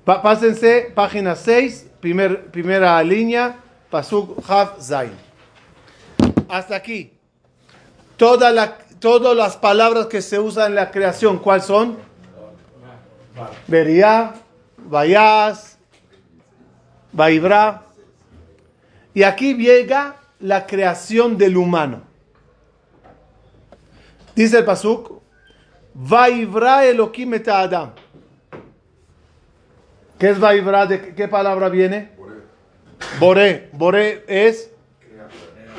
Pásense, 0.05 0.93
página 0.95 1.35
6, 1.35 1.87
primer, 1.99 2.45
primera 2.51 3.03
línea, 3.03 3.57
Pasuk 3.89 4.41
Haf 4.47 4.79
Zain. 4.79 5.11
Hasta 6.47 6.77
aquí. 6.77 7.11
Todas 8.15 8.53
las 9.35 9.57
palabras 9.57 10.05
que 10.05 10.21
se 10.21 10.39
usan 10.39 10.67
en 10.67 10.75
la 10.75 10.89
creación, 10.89 11.37
¿cuáles 11.37 11.65
son? 11.65 11.97
Beria, 13.67 14.35
Vayas, 14.77 15.77
Vaibra. 17.11 17.84
Y 19.15 19.23
aquí 19.23 19.55
llega 19.55 20.17
la 20.41 20.67
creación 20.67 21.37
del 21.37 21.55
humano. 21.57 22.01
Dice 24.35 24.59
el 24.59 24.65
Pasuk, 24.65 25.21
Vaibra 25.93 26.85
Elohim 26.85 27.33
et 27.35 27.47
Adam. 27.47 27.91
¿Qué 30.19 30.29
es 30.31 30.39
Vaibra? 30.39 30.85
¿De 30.85 31.15
qué- 31.15 31.27
palabra 31.29 31.69
viene? 31.69 32.11
Boré. 33.19 33.69
Boré 33.71 34.25
es 34.27 34.69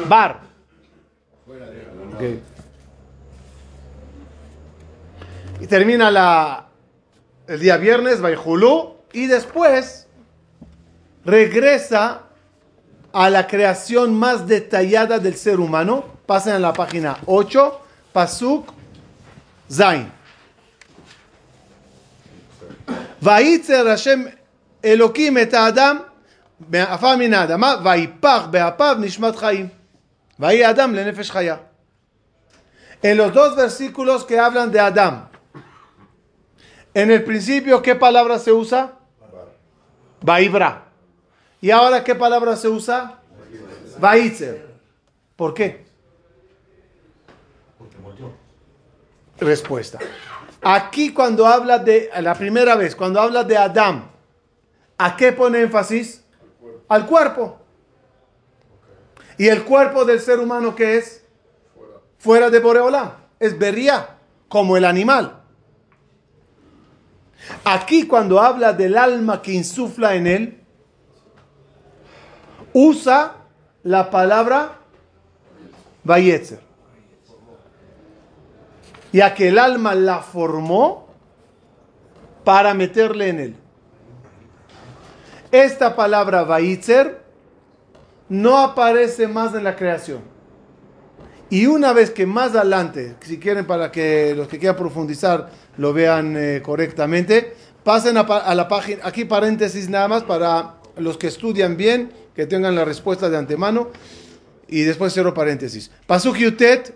bar. 0.09 0.41
Y 5.61 5.67
termina 5.67 6.11
la, 6.11 6.69
el 7.47 7.61
día 7.61 7.77
viernes, 7.77 8.21
Vaihulú, 8.23 8.97
y 9.13 9.27
después 9.27 10.07
regresa 11.25 12.26
a 13.16 13.30
la 13.30 13.48
creación 13.48 14.14
más 14.14 14.48
detallada 14.48 15.20
del 15.20 15.36
ser 15.36 15.60
humano. 15.60 16.06
Pasen 16.26 16.54
a 16.54 16.60
la 16.60 16.74
página 16.74 17.18
8, 17.26 17.82
Pasuk 18.14 18.74
Zain. 19.70 20.12
ויצר 23.22 23.90
השם 23.90 24.24
אלוקים 24.86 25.38
את 25.38 25.54
האדם 25.54 25.98
מעפר 26.70 27.16
מן 27.16 27.34
האדמה, 27.34 27.76
ויפח 27.84 28.48
באפיו 28.52 28.98
נשמת 29.00 29.36
חיים. 29.36 29.68
ויהי 30.40 30.70
אדם 30.70 30.96
לנפש 30.96 31.32
חיה. 31.32 31.58
En 33.04 33.18
los 33.18 33.34
dos 33.34 33.56
versículos 33.56 34.26
que 34.26 34.40
hablan 34.40 34.72
de 34.72 34.80
Adán, 34.80 35.30
en 36.94 37.10
el 37.10 37.24
principio, 37.24 37.82
¿qué 37.82 37.96
palabra 37.96 38.38
se 38.38 38.52
usa? 38.52 38.94
Vaibra. 40.22 40.85
¿Y 41.67 41.73
ahora 41.73 42.05
qué 42.05 42.15
palabra 42.15 42.55
se 42.55 42.69
usa? 42.69 43.19
Vaitzer. 43.99 44.69
¿Por 45.35 45.53
qué? 45.53 45.85
Respuesta. 49.41 49.99
Aquí 50.63 51.13
cuando 51.13 51.45
habla 51.45 51.81
de, 51.81 52.09
la 52.21 52.37
primera 52.37 52.77
vez, 52.77 52.95
cuando 52.95 53.21
habla 53.21 53.43
de 53.43 53.57
Adán, 53.57 54.09
¿a 54.97 55.17
qué 55.17 55.33
pone 55.33 55.63
énfasis? 55.63 56.23
Al 56.87 57.05
cuerpo. 57.05 57.59
¿Y 59.37 59.49
el 59.49 59.65
cuerpo 59.65 60.05
del 60.05 60.21
ser 60.21 60.39
humano 60.39 60.73
qué 60.77 60.99
es? 60.99 61.25
Fuera 62.19 62.49
de 62.49 62.61
Boreolá. 62.61 63.17
Es 63.41 63.59
Bería, 63.59 64.19
como 64.49 64.77
el 64.77 64.85
animal. 64.85 65.43
Aquí 67.65 68.07
cuando 68.07 68.41
habla 68.41 68.73
del 68.73 68.97
alma 68.97 69.43
que 69.43 69.51
insufla 69.51 70.15
en 70.15 70.29
él, 70.29 70.66
usa 72.79 73.37
la 73.85 74.11
palabra 74.11 74.81
Vayetzer. 76.05 76.61
Ya 79.15 79.33
que 79.33 79.49
el 79.49 79.59
alma 79.59 79.95
la 79.95 80.19
formó 80.19 81.09
para 82.45 82.75
meterle 82.75 83.29
en 83.31 83.41
él. 83.41 83.57
Esta 85.51 85.97
palabra 85.97 86.45
Vayetzer 86.45 87.23
no 88.29 88.59
aparece 88.59 89.27
más 89.27 89.55
en 89.55 89.65
la 89.65 89.75
creación. 89.75 90.21
Y 91.49 91.65
una 91.65 91.95
vez 91.95 92.11
que 92.11 92.27
más 92.27 92.55
adelante, 92.55 93.17
si 93.21 93.39
quieren 93.39 93.67
para 93.67 93.91
que 93.91 94.35
los 94.37 94.49
que 94.49 94.59
quieran 94.59 94.77
profundizar 94.77 95.49
lo 95.79 95.95
vean 95.95 96.37
eh, 96.37 96.61
correctamente, 96.63 97.57
pasen 97.83 98.19
a, 98.19 98.21
a 98.21 98.55
la 98.55 98.69
página, 98.69 99.01
aquí 99.03 99.25
paréntesis 99.25 99.89
nada 99.89 100.09
más 100.09 100.25
para 100.25 100.75
los 100.99 101.17
que 101.17 101.29
estudian 101.29 101.79
bien, 101.79 102.26
que 102.36 102.46
tengan 102.46 102.76
la 102.76 102.86
respuesta 102.86 103.30
de 103.30 103.38
antemano, 103.38 103.90
y 104.68 104.84
después 104.84 105.14
cierro 105.14 105.34
paréntesis. 105.34 105.92
Pasuk 106.08 106.38
Yutet, 106.38 106.94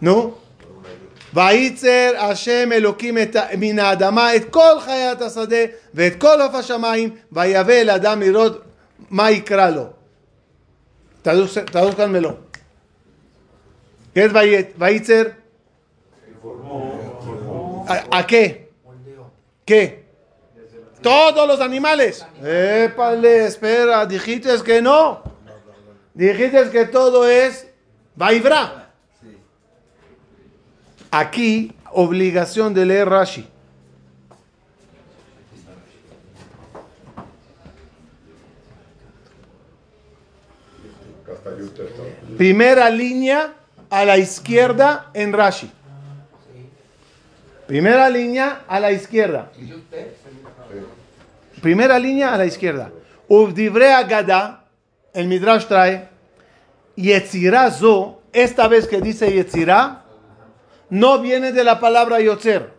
¿no? 0.00 0.34
ויצר 1.34 2.12
השם 2.18 2.72
אלוקים 2.72 3.18
את, 3.18 3.36
ה- 3.36 3.46
מן 3.58 3.78
האדמה 3.78 4.36
את 4.36 4.50
כל 4.50 4.80
חיית 4.80 5.20
השדה 5.22 5.56
ואת 5.94 6.20
כל 6.20 6.40
עוף 6.40 6.54
השמיים 6.54 7.10
ויבא 7.32 7.72
אל 7.72 7.90
אדם 7.90 8.20
לראות 8.20 8.62
מה 9.10 9.30
יקרא 9.30 9.70
לו. 9.70 9.86
Traduce- 11.24 11.64
Tradúzcanmelo. 11.72 12.38
¿Qué 14.14 14.24
es 14.24 14.32
Vayet- 14.32 14.72
Vayitzer? 14.78 15.26
¿A, 17.88 18.18
a 18.18 18.26
qué? 18.26 18.68
¿Qué? 19.66 19.99
Todos 21.01 21.47
los 21.47 21.59
animales. 21.59 22.25
Épale, 22.43 23.45
espera, 23.45 24.05
dijiste 24.05 24.49
que 24.63 24.81
no. 24.81 25.23
Dijiste 26.13 26.69
que 26.69 26.85
todo 26.85 27.27
es 27.27 27.67
Vaibra. 28.15 28.89
Aquí, 31.09 31.73
obligación 31.91 32.73
de 32.73 32.85
leer 32.85 33.09
Rashi. 33.09 33.47
Primera 42.37 42.89
línea 42.89 43.53
a 43.89 44.05
la 44.05 44.17
izquierda 44.17 45.09
en 45.13 45.33
Rashi. 45.33 45.71
Primera 47.67 48.09
línea 48.09 48.63
a 48.67 48.79
la 48.79 48.91
izquierda. 48.91 49.51
Primera 51.61 51.99
línea 51.99 52.33
a 52.33 52.37
la 52.37 52.45
izquierda. 52.45 52.91
Uvdibre 53.27 53.93
Agada, 53.93 54.65
el 55.13 55.27
Midrash 55.27 55.65
trae, 55.65 56.09
Yetzirah 56.95 57.71
zo, 57.71 58.21
esta 58.33 58.67
vez 58.67 58.87
que 58.87 58.99
dice 58.99 59.31
Yetzirah, 59.31 60.03
no 60.89 61.19
viene 61.19 61.51
de 61.51 61.63
la 61.63 61.79
palabra 61.79 62.19
Yotzer. 62.19 62.73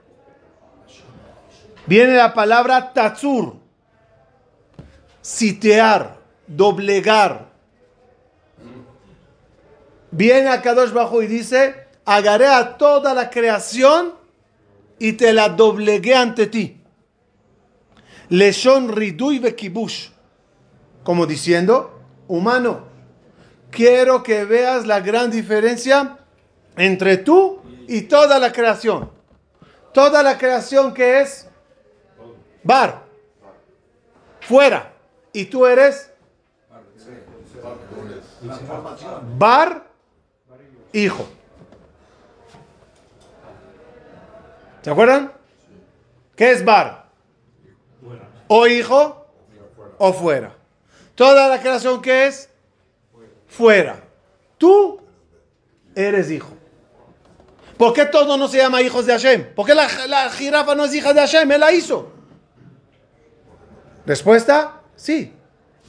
Viene 1.87 2.14
la 2.14 2.35
palabra 2.35 2.92
Tatsur. 2.92 3.57
Sitear, 5.23 6.16
doblegar. 6.47 7.47
Viene 10.11 10.49
a 10.49 10.61
Kadosh 10.61 10.92
Bajo 10.92 11.23
y 11.23 11.27
dice, 11.27 11.87
agarré 12.05 12.49
a 12.49 12.77
toda 12.77 13.14
la 13.14 13.31
creación 13.31 14.12
y 14.99 15.14
te 15.14 15.33
la 15.33 15.49
doblegué 15.49 16.14
ante 16.14 16.47
ti. 16.49 16.82
Leshon 18.33 18.88
ridui 18.88 19.38
bekibush. 19.40 20.09
Como 21.05 21.27
diciendo, 21.27 22.01
humano, 22.29 22.87
quiero 23.71 24.23
que 24.23 24.47
veas 24.47 24.87
la 24.87 25.01
gran 25.01 25.31
diferencia 25.31 26.16
entre 26.77 27.18
tú 27.18 27.61
y 27.87 28.03
toda 28.03 28.38
la 28.38 28.51
creación. 28.51 29.11
Toda 29.92 30.23
la 30.23 30.38
creación 30.38 30.95
que 30.95 31.21
es 31.21 31.47
bar, 32.62 33.03
fuera. 34.40 34.95
Y 35.35 35.45
tú 35.45 35.66
eres 35.66 36.11
bar, 39.37 39.90
hijo. 40.95 41.29
¿Se 44.81 44.90
acuerdan? 44.90 45.33
¿Qué 46.35 46.53
es 46.53 46.64
bar? 46.64 47.02
O 48.55 48.67
hijo 48.67 49.25
o 49.97 50.12
fuera. 50.12 50.55
Toda 51.15 51.49
la 51.49 51.59
creación 51.59 52.03
que 52.03 52.27
es 52.27 52.51
fuera. 53.47 54.05
Tú 54.59 55.01
eres 55.95 56.31
hijo. 56.31 56.51
¿Por 57.79 57.95
qué 57.95 58.05
todo 58.05 58.37
no 58.37 58.49
se 58.49 58.59
llama 58.59 58.83
hijos 58.83 59.07
de 59.07 59.15
Hashem? 59.15 59.55
¿Por 59.55 59.65
qué 59.65 59.75
la, 59.75 59.88
la 60.07 60.29
jirafa 60.29 60.75
no 60.75 60.85
es 60.85 60.95
hija 60.95 61.15
de 61.15 61.21
Hashem? 61.21 61.51
Él 61.51 61.61
la 61.61 61.73
hizo. 61.73 62.12
Respuesta, 64.05 64.83
sí. 64.97 65.33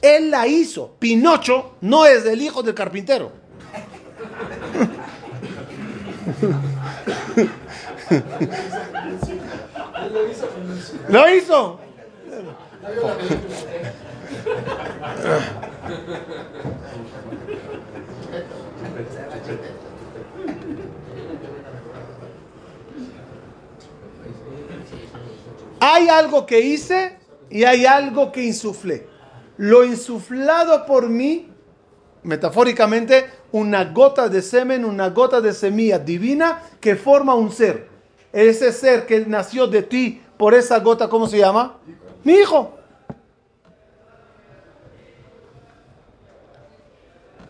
Él 0.00 0.30
la 0.30 0.46
hizo. 0.46 0.96
Pinocho 0.98 1.76
no 1.82 2.06
es 2.06 2.24
del 2.24 2.40
hijo 2.40 2.62
del 2.62 2.74
carpintero. 2.74 3.30
Lo 11.10 11.34
hizo. 11.34 11.83
Hay 25.80 26.08
algo 26.08 26.46
que 26.46 26.60
hice 26.60 27.18
y 27.50 27.64
hay 27.64 27.86
algo 27.86 28.32
que 28.32 28.42
insuflé. 28.42 29.06
Lo 29.56 29.84
insuflado 29.84 30.86
por 30.86 31.08
mí, 31.08 31.50
metafóricamente, 32.22 33.26
una 33.52 33.84
gota 33.84 34.28
de 34.28 34.42
semen, 34.42 34.84
una 34.84 35.10
gota 35.10 35.40
de 35.40 35.52
semilla 35.52 35.98
divina 35.98 36.62
que 36.80 36.96
forma 36.96 37.34
un 37.34 37.52
ser. 37.52 37.88
Ese 38.32 38.72
ser 38.72 39.06
que 39.06 39.24
nació 39.26 39.66
de 39.66 39.82
ti 39.82 40.20
por 40.36 40.54
esa 40.54 40.80
gota, 40.80 41.08
¿cómo 41.08 41.26
se 41.26 41.38
llama? 41.38 41.78
Mi 42.24 42.34
hijo. 42.34 42.78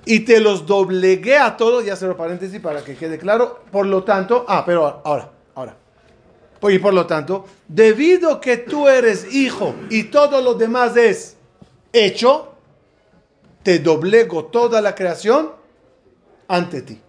Y 0.07 0.21
te 0.21 0.41
los 0.41 0.67
doblegué 0.67 1.39
a 1.39 1.57
todos, 1.57 1.85
ya 1.85 1.97
cierro 1.97 2.17
paréntesis 2.17 2.61
para 2.61 2.85
que 2.85 2.95
quede 2.95 3.19
claro. 3.19 3.61
Por 3.71 3.87
lo 3.87 4.05
tanto, 4.05 4.45
ah, 4.47 4.63
pero 4.67 5.01
ahora, 5.05 5.31
ahora. 5.55 5.77
Y 6.71 6.79
por 6.79 6.95
lo 6.95 7.07
tanto, 7.07 7.45
debido 7.69 8.41
que 8.41 8.57
tú 8.57 8.89
eres 8.89 9.35
hijo 9.35 9.75
y 9.91 10.05
todo 10.05 10.41
lo 10.41 10.55
demás 10.55 10.97
es 10.97 11.37
hecho, 11.93 12.55
te 13.63 13.79
doblego 13.79 14.47
toda 14.47 14.81
la 14.81 14.95
creación 14.95 15.53
ante 16.49 16.83
ti. 16.83 17.01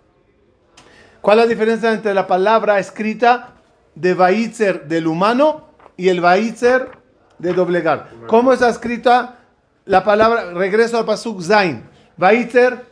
¿Cuál 1.22 1.40
es 1.40 1.46
la 1.46 1.50
diferencia 1.50 1.94
entre 1.94 2.14
la 2.14 2.28
palabra 2.28 2.80
escrita 2.80 3.56
de 3.96 4.14
Baitzer 4.14 4.88
del 4.88 5.08
humano 5.08 5.70
y 5.98 6.10
el 6.10 6.22
Baitzer 6.22 6.92
de 7.40 7.54
doblegar? 7.54 8.10
¿Cómo 8.28 8.54
está 8.54 8.70
escrita 8.70 9.40
la 9.86 10.04
palabra? 10.04 10.54
Regreso 10.54 10.98
al 10.98 11.06
Pasuk 11.06 11.42
Zain. 11.42 11.84
Baitzer, 12.18 12.86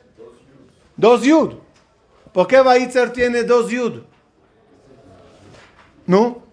dos 0.97 1.23
yud. 1.23 1.53
¿Por 2.32 2.47
qué 2.47 2.62
Baitzer 2.62 3.12
tiene 3.12 3.43
dos 3.43 3.69
yud? 3.69 4.01
¿No? 6.06 6.43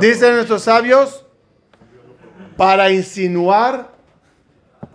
Dicen 0.00 0.34
nuestros 0.34 0.62
sabios 0.62 1.24
para 2.56 2.90
insinuar 2.90 3.94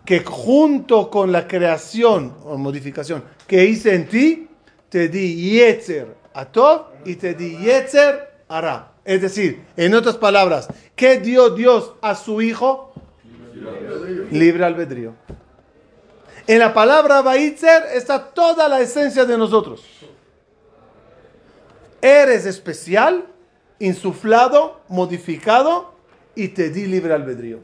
que 0.05 0.21
junto 0.21 1.09
con 1.09 1.31
la 1.31 1.47
creación 1.47 2.35
o 2.43 2.57
modificación 2.57 3.23
que 3.47 3.65
hice 3.65 3.93
en 3.93 4.07
ti, 4.07 4.47
te 4.89 5.07
di 5.07 5.51
Yetzer 5.51 6.20
a 6.33 6.45
Tov 6.45 6.87
y 7.05 7.15
te 7.15 7.33
di 7.33 7.57
Yetzer 7.57 8.31
a 8.47 8.61
Ra. 8.61 8.91
Es 9.03 9.21
decir, 9.21 9.63
en 9.77 9.93
otras 9.95 10.17
palabras, 10.17 10.67
¿qué 10.95 11.19
dio 11.19 11.49
Dios 11.51 11.93
a 12.01 12.15
su 12.15 12.41
hijo? 12.41 12.93
Libre 14.31 14.65
albedrío. 14.65 15.13
En 16.47 16.59
la 16.59 16.73
palabra 16.73 17.21
Baitzer 17.21 17.83
está 17.93 18.31
toda 18.33 18.67
la 18.67 18.81
esencia 18.81 19.25
de 19.25 19.37
nosotros. 19.37 19.83
Eres 22.01 22.45
especial, 22.45 23.25
insuflado, 23.79 24.81
modificado 24.87 25.93
y 26.35 26.49
te 26.49 26.69
di 26.69 26.87
libre 26.87 27.13
albedrío. 27.13 27.59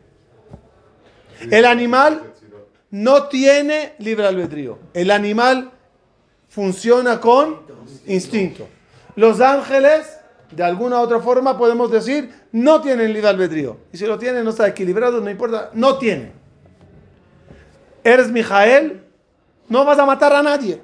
El 1.51 1.65
animal 1.65 2.33
no 2.91 3.27
tiene 3.27 3.93
libre 3.99 4.27
albedrío. 4.27 4.79
El 4.93 5.11
animal 5.11 5.71
funciona 6.49 7.19
con 7.19 7.61
instinto. 8.05 8.67
Los 9.15 9.41
ángeles, 9.41 10.17
de 10.51 10.63
alguna 10.63 10.99
u 10.99 11.01
otra 11.01 11.19
forma, 11.19 11.57
podemos 11.57 11.91
decir, 11.91 12.31
no 12.51 12.81
tienen 12.81 13.13
libre 13.13 13.29
albedrío. 13.29 13.77
Y 13.91 13.97
si 13.97 14.05
lo 14.05 14.17
tienen, 14.17 14.43
no 14.43 14.51
está 14.51 14.67
equilibrado, 14.67 15.21
no 15.21 15.29
importa, 15.29 15.71
no 15.73 15.97
tiene. 15.97 16.31
Eres 18.03 18.31
Mijael, 18.31 19.03
no 19.67 19.83
vas 19.85 19.99
a 19.99 20.05
matar 20.05 20.33
a 20.33 20.41
nadie. 20.41 20.81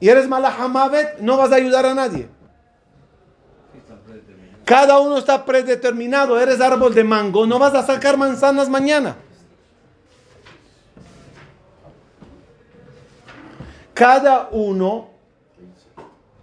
Y 0.00 0.08
eres 0.08 0.28
Malahamavet, 0.28 1.18
no 1.20 1.36
vas 1.36 1.52
a 1.52 1.56
ayudar 1.56 1.86
a 1.86 1.94
nadie. 1.94 2.28
Cada 4.64 4.98
uno 4.98 5.16
está 5.18 5.44
predeterminado. 5.44 6.38
Eres 6.40 6.60
árbol 6.60 6.92
de 6.92 7.04
mango, 7.04 7.46
no 7.46 7.58
vas 7.58 7.74
a 7.74 7.86
sacar 7.86 8.16
manzanas 8.16 8.68
mañana. 8.68 9.16
Cada 13.96 14.50
uno 14.52 15.08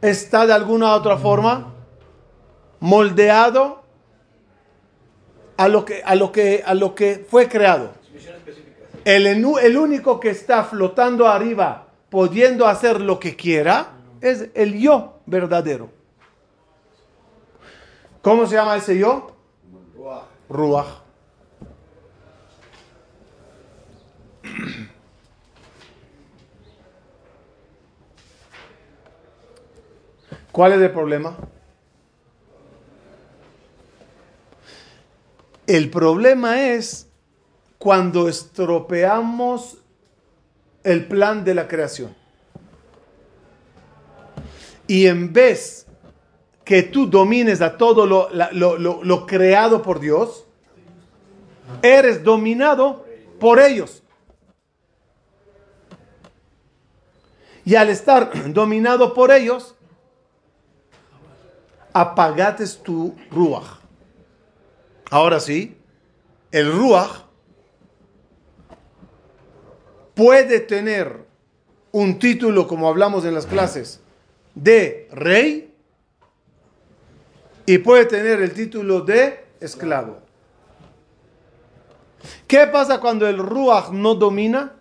está 0.01 0.47
de 0.47 0.53
alguna 0.53 0.87
u 0.87 0.89
otra 0.97 1.19
forma 1.19 1.71
moldeado 2.79 3.83
a 5.55 5.67
lo 5.67 5.85
que, 5.85 6.01
a 6.03 6.15
lo 6.15 6.31
que, 6.31 6.63
a 6.65 6.73
lo 6.73 6.95
que 6.95 7.23
fue 7.29 7.47
creado. 7.47 7.91
El, 9.05 9.27
el 9.27 9.77
único 9.77 10.19
que 10.19 10.31
está 10.31 10.63
flotando 10.63 11.27
arriba, 11.27 11.89
pudiendo 12.09 12.65
hacer 12.65 12.99
lo 12.99 13.19
que 13.19 13.35
quiera, 13.35 13.89
es 14.19 14.49
el 14.55 14.79
yo 14.79 15.19
verdadero. 15.27 15.91
¿Cómo 18.23 18.47
se 18.47 18.55
llama 18.55 18.77
ese 18.77 18.97
yo? 18.97 19.31
Ruach. 20.49 21.03
¿Cuál 30.53 30.73
es 30.73 30.81
el 30.81 30.91
problema? 30.91 31.35
El 35.65 35.89
problema 35.89 36.61
es 36.61 37.07
cuando 37.79 38.29
estropeamos 38.29 39.79
el 40.83 41.07
plan 41.07 41.43
de 41.43 41.55
la 41.55 41.67
creación. 41.67 42.15
Y 44.85 45.07
en 45.07 45.33
vez 45.33 45.87
que 46.63 46.83
tú 46.83 47.07
domines 47.07 47.61
a 47.61 47.75
todo 47.75 48.05
lo, 48.05 48.29
lo- 48.51 48.77
lo- 48.77 49.03
lo 49.03 49.25
creado 49.25 49.81
por 49.81 49.99
Dios, 49.99 50.45
eres 51.81 52.23
dominado 52.23 53.05
por 53.39 53.59
ellos. 53.59 54.03
Y 57.65 57.73
al 57.73 57.89
estar 57.89 58.29
dominado 58.53 59.15
por 59.15 59.31
ellos, 59.31 59.73
apagates 61.93 62.81
tu 62.81 63.15
ruach. 63.31 63.79
Ahora 65.09 65.39
sí, 65.39 65.77
el 66.51 66.71
ruach 66.71 67.21
puede 70.15 70.59
tener 70.59 71.25
un 71.91 72.17
título, 72.17 72.67
como 72.67 72.89
hablamos 72.89 73.25
en 73.25 73.35
las 73.35 73.45
clases, 73.45 74.01
de 74.55 75.07
rey 75.11 75.73
y 77.65 77.77
puede 77.77 78.05
tener 78.05 78.41
el 78.41 78.53
título 78.53 79.01
de 79.01 79.45
esclavo. 79.59 80.19
¿Qué 82.47 82.67
pasa 82.67 82.99
cuando 82.99 83.27
el 83.27 83.37
ruach 83.37 83.89
no 83.89 84.15
domina? 84.15 84.73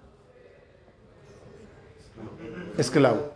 Esclavo. 2.79 3.32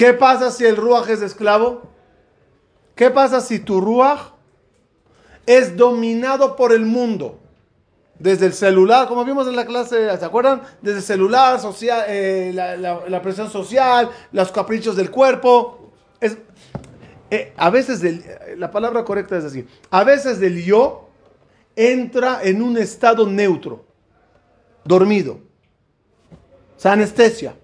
¿Qué 0.00 0.14
pasa 0.14 0.50
si 0.50 0.64
el 0.64 0.78
ruach 0.78 1.10
es 1.10 1.20
esclavo? 1.20 1.82
¿Qué 2.94 3.10
pasa 3.10 3.42
si 3.42 3.58
tu 3.58 3.82
ruach 3.82 4.32
es 5.44 5.76
dominado 5.76 6.56
por 6.56 6.72
el 6.72 6.86
mundo? 6.86 7.38
Desde 8.18 8.46
el 8.46 8.54
celular, 8.54 9.08
como 9.08 9.26
vimos 9.26 9.46
en 9.46 9.56
la 9.56 9.66
clase, 9.66 10.16
¿se 10.16 10.24
acuerdan? 10.24 10.62
Desde 10.80 11.00
el 11.00 11.04
celular, 11.04 11.60
social, 11.60 12.06
eh, 12.08 12.50
la, 12.54 13.20
presión 13.20 13.50
social, 13.50 14.08
los 14.32 14.50
caprichos 14.50 14.96
del 14.96 15.10
cuerpo. 15.10 15.92
Eh, 17.30 17.52
a 17.58 17.68
veces, 17.68 18.02
el- 18.02 18.24
la 18.56 18.70
palabra 18.70 19.04
correcta 19.04 19.36
es 19.36 19.44
así, 19.44 19.66
a 19.90 20.02
veces 20.02 20.40
el 20.40 20.64
yo 20.64 21.10
entra 21.76 22.40
en 22.42 22.62
un 22.62 22.78
estado 22.78 23.26
neutro, 23.26 23.84
dormido, 24.82 25.40
o 26.74 26.80
sea, 26.80 26.92
anestesia. 26.92 27.54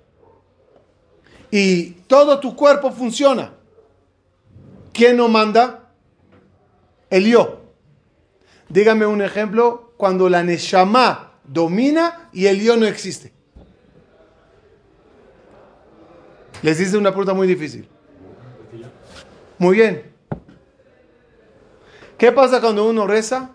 Y 1.51 1.91
todo 2.07 2.41
tu 2.41 2.57
cuerpo 2.57 2.91
funciona. 2.91 3.53
¿Quién 4.93 5.17
no 5.17 5.29
manda? 5.29 5.91
El 7.11 7.27
yo. 7.27 7.61
Dígame 8.69 9.07
un 9.07 9.23
ejemplo 9.23 9.93
cuando 9.97 10.29
la 10.29 10.43
Neshama 10.43 11.33
domina 11.45 12.29
y 12.33 12.47
el 12.47 12.61
yo 12.61 12.77
no 12.77 12.87
existe. 12.87 13.33
Les 16.63 16.81
hice 16.81 16.97
una 16.97 17.11
pregunta 17.11 17.35
muy 17.35 17.47
difícil. 17.47 17.89
Muy 19.59 19.77
bien. 19.77 20.13
¿Qué 22.19 22.33
pasa 22.33 22.61
cuando 22.61 22.89
uno 22.89 23.07
reza 23.07 23.51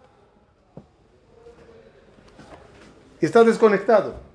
y 3.19 3.25
está 3.25 3.43
desconectado? 3.43 4.30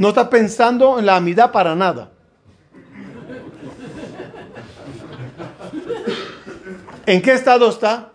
No 0.00 0.08
está 0.08 0.30
pensando 0.30 0.98
en 0.98 1.04
la 1.04 1.16
amidad 1.16 1.52
para 1.52 1.74
nada. 1.74 2.08
¿En 7.04 7.20
qué 7.20 7.34
estado 7.34 7.68
está? 7.68 8.10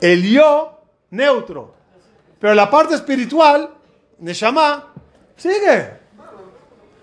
El 0.00 0.22
yo 0.22 0.82
neutro. 1.10 1.74
Pero 2.38 2.54
la 2.54 2.70
parte 2.70 2.94
espiritual, 2.94 3.70
Neshama, 4.20 4.92
sigue. 5.36 5.94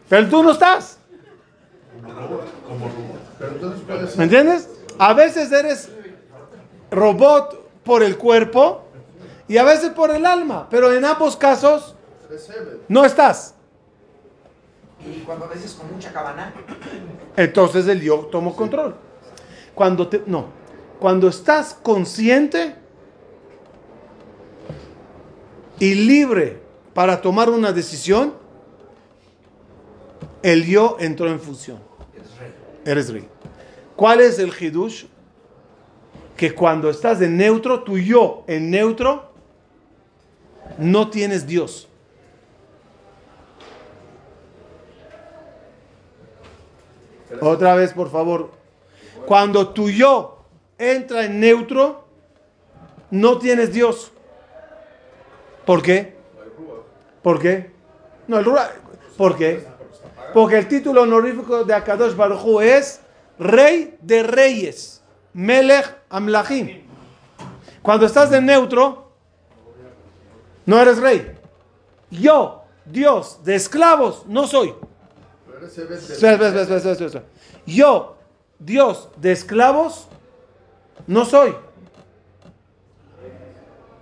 Pero 0.07 0.29
tú 0.29 0.41
no 0.41 0.51
estás. 0.51 0.99
Pero 3.39 3.51
entonces, 3.51 3.81
¿cuál 3.85 4.03
es 4.05 4.15
¿Me 4.15 4.23
entiendes? 4.23 4.69
A 4.97 5.13
veces 5.13 5.51
eres 5.51 5.89
robot 6.91 7.83
por 7.83 8.03
el 8.03 8.17
cuerpo 8.17 8.85
y 9.49 9.57
a 9.57 9.63
veces 9.63 9.89
por 9.89 10.11
el 10.11 10.25
alma. 10.25 10.67
Pero 10.69 10.93
en 10.93 11.03
ambos 11.03 11.35
casos. 11.35 11.92
No 12.87 13.05
estás. 13.05 13.55
Y 15.05 15.19
cuando 15.21 15.47
dices 15.47 15.73
con 15.73 15.91
mucha 15.93 16.11
cabana, 16.13 16.53
Entonces 17.35 17.87
el 17.87 18.01
yo 18.01 18.19
tomó 18.31 18.55
control. 18.55 18.95
Cuando 19.75 20.07
te, 20.07 20.23
no, 20.25 20.47
cuando 20.99 21.27
estás 21.27 21.73
consciente 21.73 22.75
y 25.79 25.95
libre 25.95 26.61
para 26.93 27.19
tomar 27.21 27.49
una 27.49 27.73
decisión, 27.73 28.33
el 30.41 30.65
yo 30.65 30.97
entró 30.99 31.27
en 31.27 31.39
función. 31.39 31.79
eres 32.15 32.37
rey. 32.37 32.53
Eres 32.85 33.13
rey. 33.13 33.27
¿Cuál 33.95 34.21
es 34.21 34.39
el 34.39 34.53
hidush? 34.57 35.05
Que 36.37 36.53
cuando 36.53 36.89
estás 36.89 37.21
en 37.21 37.37
neutro, 37.37 37.83
tu 37.83 37.97
yo 37.97 38.43
en 38.47 38.69
neutro, 38.69 39.31
no 40.77 41.09
tienes 41.09 41.45
Dios. 41.45 41.87
Otra 47.41 47.75
vez, 47.75 47.93
por 47.93 48.09
favor. 48.11 48.51
Cuando 49.25 49.69
tu 49.69 49.89
yo 49.89 50.43
entra 50.77 51.25
en 51.25 51.39
neutro, 51.39 52.05
no 53.11 53.37
tienes 53.37 53.71
Dios. 53.71 54.11
¿Por 55.65 55.81
qué? 55.81 56.15
¿Por 57.21 57.39
qué? 57.39 57.71
No, 58.27 58.37
el 58.39 58.45
Ruach- 58.45 58.71
¿Por 59.17 59.35
qué? 59.37 59.65
Porque 60.33 60.57
el 60.57 60.67
título 60.67 61.03
honorífico 61.03 61.63
de 61.63 61.73
Akadosh 61.73 62.15
Baruj 62.15 62.43
Hu 62.45 62.61
es 62.61 63.01
Rey 63.39 63.97
de 64.01 64.23
Reyes, 64.23 65.01
Melech 65.33 65.95
Amlachim. 66.09 66.81
Cuando 67.81 68.05
estás 68.05 68.31
en 68.33 68.45
neutro, 68.45 69.11
no 70.65 70.79
eres 70.79 70.97
rey. 70.99 71.35
Yo, 72.09 72.63
Dios, 72.85 73.43
de 73.43 73.55
esclavos, 73.55 74.25
no 74.27 74.47
soy. 74.47 74.73
Yo, 77.65 78.15
Dios 78.59 79.09
de 79.17 79.31
esclavos, 79.31 80.07
no 81.07 81.25
soy. 81.25 81.55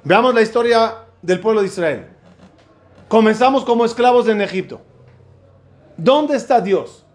Veamos 0.04 0.34
la 0.34 0.41
historia 0.41 1.06
del 1.21 1.39
pueblo 1.39 1.62
de 1.62 1.67
Israel. 1.67 2.08
Comenzamos 3.08 3.65
como 3.65 3.86
esclavos 3.86 4.28
en 4.28 4.41
Egipto. 4.41 4.82
¿Dónde 5.97 6.38
está 6.38 6.62
Dios? 6.62 7.06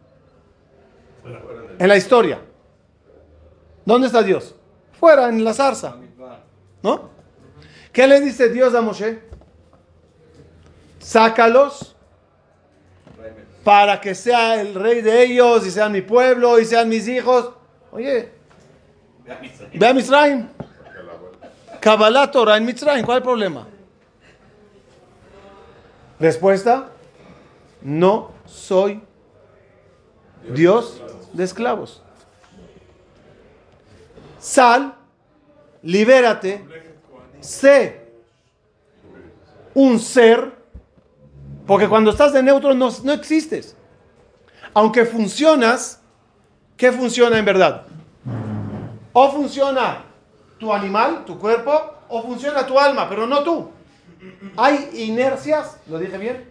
En 1.78 1.88
la 1.88 1.96
historia. 1.96 2.40
¿Dónde 3.84 4.06
está 4.06 4.22
Dios? 4.22 4.54
Fuera, 4.98 5.28
en 5.28 5.42
la 5.42 5.54
zarza. 5.54 5.96
¿No? 6.82 7.10
¿Qué 7.92 8.06
le 8.06 8.20
dice 8.20 8.48
Dios 8.50 8.74
a 8.74 8.80
Moshe? 8.80 9.20
Sácalos 10.98 11.95
para 13.66 14.00
que 14.00 14.14
sea 14.14 14.60
el 14.60 14.76
rey 14.76 15.00
de 15.02 15.24
ellos 15.24 15.66
y 15.66 15.72
sean 15.72 15.90
mi 15.90 16.00
pueblo 16.00 16.60
y 16.60 16.64
sean 16.64 16.88
mis 16.88 17.08
hijos. 17.08 17.50
Oye, 17.90 18.30
ve 19.74 19.86
a 19.88 19.92
Mitzrayim. 19.92 20.46
Kabbalah 21.80 22.30
Torah 22.30 22.58
en 22.58 22.64
Mitzrayim, 22.64 23.04
¿cuál 23.04 23.16
es 23.16 23.22
el 23.22 23.24
problema? 23.24 23.66
Respuesta, 26.20 26.90
no 27.82 28.30
soy 28.44 29.02
Dios 30.48 31.02
de 31.32 31.42
esclavos. 31.42 32.00
Sal, 34.38 34.94
libérate, 35.82 36.64
sé 37.40 38.12
un 39.74 39.98
ser, 39.98 40.52
porque 41.66 41.88
cuando 41.88 42.10
estás 42.10 42.32
de 42.32 42.42
neutro 42.42 42.74
no, 42.74 42.90
no 43.02 43.12
existes. 43.12 43.76
Aunque 44.72 45.04
funcionas, 45.04 46.00
¿qué 46.76 46.92
funciona 46.92 47.38
en 47.38 47.44
verdad? 47.44 47.86
O 49.12 49.30
funciona 49.30 50.04
tu 50.58 50.72
animal, 50.72 51.24
tu 51.24 51.38
cuerpo, 51.38 51.94
o 52.08 52.22
funciona 52.22 52.66
tu 52.66 52.78
alma, 52.78 53.08
pero 53.08 53.26
no 53.26 53.42
tú. 53.42 53.70
Hay 54.56 54.90
inercias, 54.94 55.78
¿lo 55.88 55.98
dije 55.98 56.18
bien? 56.18 56.50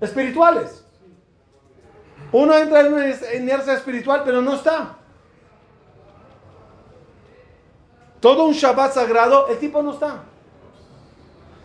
Espirituales. 0.00 0.84
Uno 2.32 2.54
entra 2.54 2.80
en 2.80 2.92
una 2.92 3.08
inercia 3.34 3.74
espiritual, 3.74 4.22
pero 4.24 4.42
no 4.42 4.54
está. 4.54 4.96
Todo 8.20 8.44
un 8.44 8.52
Shabbat 8.52 8.92
sagrado, 8.92 9.48
el 9.48 9.58
tipo 9.58 9.82
no 9.82 9.92
está. 9.92 10.24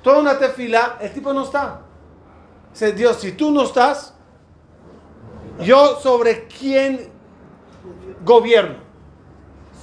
Toda 0.04 0.20
una 0.20 0.38
tefila, 0.38 0.98
el 1.02 1.12
tipo 1.12 1.34
no 1.34 1.44
está. 1.44 1.83
Dice 2.74 2.92
Dios, 2.92 3.18
si 3.18 3.32
tú 3.34 3.52
no 3.52 3.64
estás, 3.64 4.14
yo 5.60 6.00
sobre 6.00 6.48
quién 6.48 7.08
gobierno. 8.26 8.78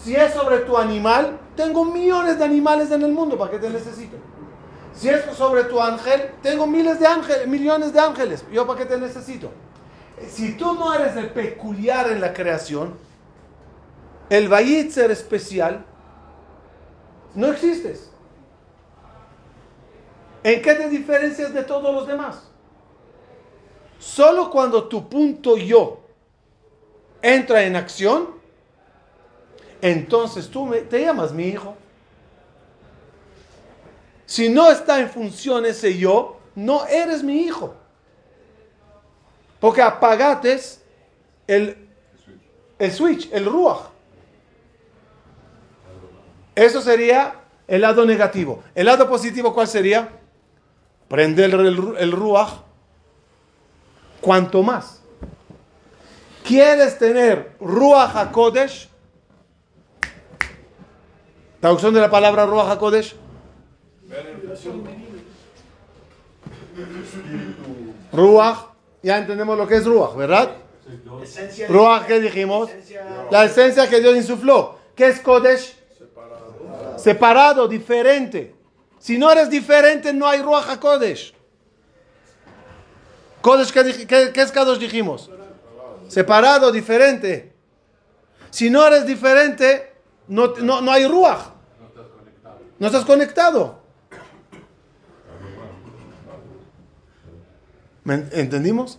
Si 0.03 0.17
es 0.17 0.35
sobre 0.35 0.59
tu 0.61 0.77
animal, 0.77 1.39
tengo 1.55 1.85
millones 1.85 2.39
de 2.39 2.45
animales 2.45 2.91
en 2.91 3.03
el 3.03 3.13
mundo, 3.13 3.39
¿para 3.39 3.53
qué 3.53 3.59
te 3.59 3.71
necesito? 3.71 4.17
Si 4.93 5.09
es 5.09 5.25
sobre 5.37 5.65
tu 5.65 5.81
ángel, 5.81 6.33
tengo 6.43 6.67
miles 6.67 6.99
de 6.99 7.07
ángeles, 7.07 7.47
millones 7.47 7.93
de 7.93 8.01
ángeles, 8.01 8.45
¿yo 8.51 8.67
para 8.67 8.81
qué 8.81 8.87
te 8.87 8.99
necesito? 8.99 9.51
Si 10.29 10.55
tú 10.57 10.75
no 10.75 10.93
eres 10.93 11.17
el 11.17 11.31
peculiar 11.31 12.11
en 12.11 12.21
la 12.21 12.33
creación, 12.33 12.99
el 14.31 14.91
ser 14.91 15.11
especial, 15.11 15.85
no 17.35 17.47
existes. 17.49 18.11
¿En 20.43 20.61
qué 20.61 20.75
te 20.75 20.89
diferencias 20.89 21.53
de 21.55 21.63
todos 21.63 21.95
los 21.95 22.07
demás? 22.07 22.50
Solo 24.21 24.51
cuando 24.51 24.85
tu 24.85 25.09
punto 25.09 25.57
yo 25.57 25.99
entra 27.23 27.63
en 27.63 27.75
acción, 27.75 28.29
entonces 29.81 30.51
tú 30.51 30.67
me, 30.67 30.83
te 30.83 31.01
llamas 31.01 31.33
mi 31.33 31.45
hijo. 31.45 31.75
Si 34.27 34.51
no 34.51 34.71
está 34.71 35.01
en 35.01 35.09
función 35.09 35.65
ese 35.65 35.97
yo, 35.97 36.39
no 36.55 36.85
eres 36.85 37.23
mi 37.23 37.39
hijo. 37.39 37.75
Porque 39.59 39.81
apagates 39.81 40.83
el, 41.47 41.89
el 42.79 42.93
switch, 42.93 43.31
el 43.33 43.47
ruach. 43.47 43.89
Eso 46.55 46.83
sería 46.83 47.37
el 47.67 47.81
lado 47.81 48.05
negativo. 48.05 48.63
El 48.75 48.85
lado 48.85 49.09
positivo, 49.09 49.55
¿cuál 49.55 49.67
sería? 49.67 50.11
Prender 51.09 51.55
el, 51.55 51.97
el 51.97 52.13
ruach. 52.13 52.69
Cuanto 54.21 54.63
más 54.63 55.01
quieres 56.45 56.99
tener 56.99 57.53
ruach 57.61 58.17
hakodesh, 58.17 58.89
traducción 61.61 61.95
de 61.95 62.01
la 62.01 62.11
palabra 62.11 62.47
ruach 62.47 62.71
hakodesh, 62.71 63.15
ruach, 68.13 68.59
ya 69.03 69.19
entendemos 69.19 69.57
lo 69.57 69.67
que 69.67 69.77
es 69.77 69.87
ruach, 69.87 70.15
¿verdad? 70.17 70.57
Ruach, 71.69 72.07
¿qué 72.07 72.21
dijimos? 72.21 72.71
La 73.31 73.45
esencia 73.45 73.89
que 73.89 74.01
Dios 74.01 74.17
insufló. 74.17 74.79
¿Qué 74.97 75.07
es 75.07 75.21
kodesh? 75.21 75.81
separado, 77.01 77.67
diferente. 77.67 78.55
Si 78.99 79.19
no 79.19 79.31
eres 79.33 79.49
diferente, 79.51 80.13
no 80.13 80.29
hay 80.29 80.43
Ruach 80.43 80.69
HaKodesh. 80.69 81.35
Kodesh, 83.41 83.73
¿qué, 83.73 84.33
es 84.35 84.53
Kadosh 84.53 84.79
dijimos? 84.79 85.31
Separado, 86.09 86.73
diferente. 86.73 87.53
Si 88.51 88.69
no 88.69 88.87
eres 88.87 89.07
diferente, 89.07 89.93
no, 90.29 90.55
no, 90.61 90.93
hay 90.93 91.07
Ruach. 91.07 91.51
No 92.79 92.87
estás 92.87 93.05
conectado. 93.05 93.81
¿Entendimos? 98.05 98.99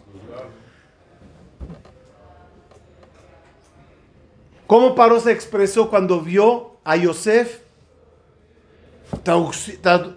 ¿Cómo 4.68 4.96
Paro 4.96 5.20
se 5.20 5.34
expresó 5.34 5.90
cuando 5.90 6.22
vio 6.22 6.78
a 6.86 6.96
Yosef 6.96 7.60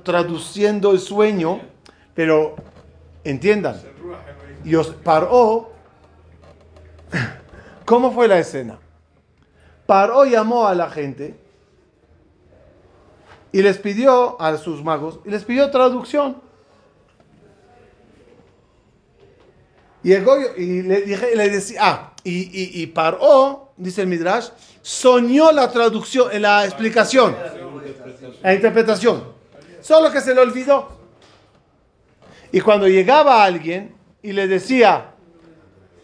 traduciendo 0.05 0.93
el 0.93 1.01
sueño, 1.01 1.61
pero 2.15 2.55
entiendan, 3.25 3.81
Dios 4.65 4.95
paró. 5.05 5.71
¿Cómo 7.85 8.13
fue 8.13 8.27
la 8.27 8.39
escena? 8.39 8.79
Paró, 9.87 10.25
llamó 10.25 10.67
a 10.67 10.75
la 10.75 10.91
gente 10.91 11.39
y 13.53 13.63
les 13.63 13.79
pidió 13.79 14.41
a 14.41 14.57
sus 14.57 14.83
magos 14.83 15.21
y 15.25 15.31
les 15.31 15.45
pidió 15.45 15.71
traducción. 15.71 16.43
Y, 20.03 20.13
y 20.13 20.83
le, 20.83 21.03
dije, 21.03 21.37
le 21.37 21.49
decía, 21.49 21.81
ah, 21.83 22.13
y, 22.25 22.83
y, 22.83 22.87
paró, 22.89 23.73
dice 23.77 24.03
el 24.03 24.09
Midrash, 24.09 24.49
soñó 24.83 25.53
la 25.53 25.71
traducción, 25.71 26.29
la 26.43 26.65
explicación 26.65 27.37
la 28.43 28.55
interpretación. 28.55 29.25
Solo 29.81 30.11
que 30.11 30.21
se 30.21 30.35
le 30.35 30.41
olvidó. 30.41 30.89
Y 32.53 32.61
cuando 32.61 32.87
llegaba 32.87 33.43
alguien 33.43 33.95
y 34.25 34.33
le 34.33 34.49
decía, 34.49 35.13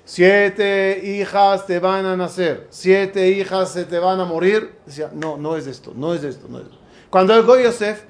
siete 0.05 1.01
hijas 1.03 1.67
te 1.67 1.81
van 1.81 2.07
a 2.07 2.17
nacer, 2.17 2.69
siete 2.71 3.31
hijas 3.31 3.73
se 3.73 3.85
te 3.85 3.99
van 3.99 4.21
a 4.21 4.25
morir, 4.25 4.77
decía, 4.87 5.11
no, 5.13 5.37
no 5.37 5.57
es 5.57 5.67
esto, 5.67 5.93
no 5.97 6.15
es 6.15 6.23
esto, 6.23 6.47
no 6.49 6.59
es 6.59 6.67
esto. 6.67 6.79
Cuando 7.11 7.35
llegó 7.35 7.59
Yosef, 7.59 8.05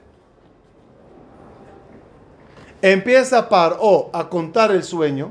empieza 2.82 3.48
Paró 3.48 4.10
a 4.12 4.28
contar 4.28 4.70
el 4.72 4.82
sueño 4.82 5.30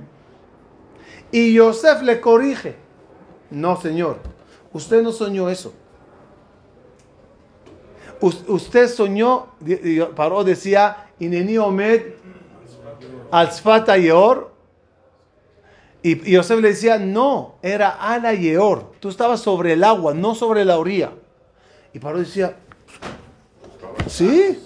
y 1.32 1.54
Yosef 1.54 2.02
le 2.02 2.20
corrige. 2.20 2.76
No, 3.52 3.80
señor, 3.80 4.18
usted 4.74 5.04
no 5.04 5.12
soñó 5.12 5.50
eso 5.50 5.74
usted 8.22 8.90
soñó, 8.90 9.48
Paró 10.16 10.44
decía, 10.44 11.10
Ineni 11.20 11.58
Omed 11.58 12.14
al 13.32 13.52
Sfata 13.52 13.98
Yeor. 13.98 14.49
Y, 16.02 16.32
Yosef 16.32 16.62
le 16.62 16.70
decía, 16.70 16.98
no, 16.98 17.56
era 17.62 17.90
Ala 17.90 18.34
Yeor. 18.34 18.94
Tú 19.00 19.10
estabas 19.10 19.42
sobre 19.42 19.74
el 19.74 19.84
agua, 19.84 20.14
no 20.14 20.36
sobre 20.36 20.64
la 20.64 20.78
orilla. 20.78 21.12
Y 21.94 22.00
Paró 22.00 22.20
decía, 22.20 22.56
¿sí? 24.08 24.60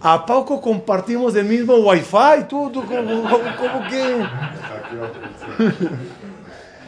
¿A 0.00 0.24
poco 0.24 0.60
compartimos 0.60 1.34
el 1.36 1.44
mismo 1.44 1.74
wifi? 1.76 2.44
¿Tú, 2.48 2.70
tú 2.70 2.82
cómo 2.86 3.88
que? 3.88 4.26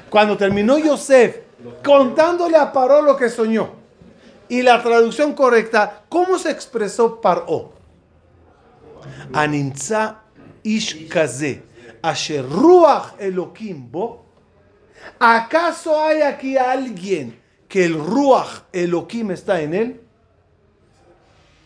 Cuando 0.08 0.36
terminó 0.36 0.78
Yosef 0.78 1.38
contándole 1.84 2.56
a 2.56 2.72
Paró 2.72 3.02
lo 3.02 3.16
que 3.16 3.28
soñó 3.28 3.70
y 4.48 4.62
la 4.62 4.82
traducción 4.82 5.34
correcta, 5.34 6.02
¿cómo 6.08 6.38
se 6.38 6.50
expresó 6.50 7.20
Paró? 7.20 7.72
Aninza 9.32 10.22
ish 10.62 11.08
kaze, 11.08 11.62
asher 12.02 12.44
ruach 12.48 13.14
elokim 13.18 13.90
bo. 13.90 14.26
¿Acaso 15.18 16.00
hay 16.02 16.22
aquí 16.22 16.56
alguien 16.56 17.40
que 17.68 17.84
el 17.84 17.94
ruach 17.94 18.64
elokim 18.72 19.30
está 19.30 19.60
en 19.60 19.74
él? 19.74 20.00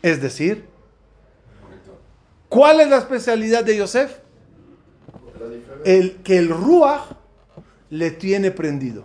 Es 0.03 0.21
decir, 0.23 0.67
¿cuál 2.49 2.81
es 2.81 2.89
la 2.89 2.99
especialidad 2.99 3.65
de 3.65 3.77
Yosef? 3.77 4.19
El 5.85 6.17
que 6.23 6.39
el 6.39 6.49
ruach 6.49 7.17
le 7.91 8.11
tiene 8.11 8.51
prendido. 8.51 9.05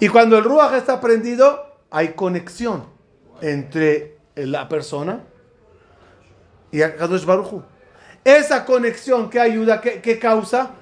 Y 0.00 0.08
cuando 0.08 0.38
el 0.38 0.44
Ruach 0.44 0.74
está 0.74 1.00
prendido, 1.00 1.64
hay 1.90 2.08
conexión 2.08 2.84
entre 3.40 4.18
la 4.36 4.68
persona 4.68 5.24
y 6.70 6.80
Kadosh 6.80 7.24
Baruj 7.24 7.62
Esa 8.28 8.66
conexión 8.66 9.30
que 9.30 9.40
ayuda, 9.40 9.80
que, 9.80 10.18
causa 10.18 10.72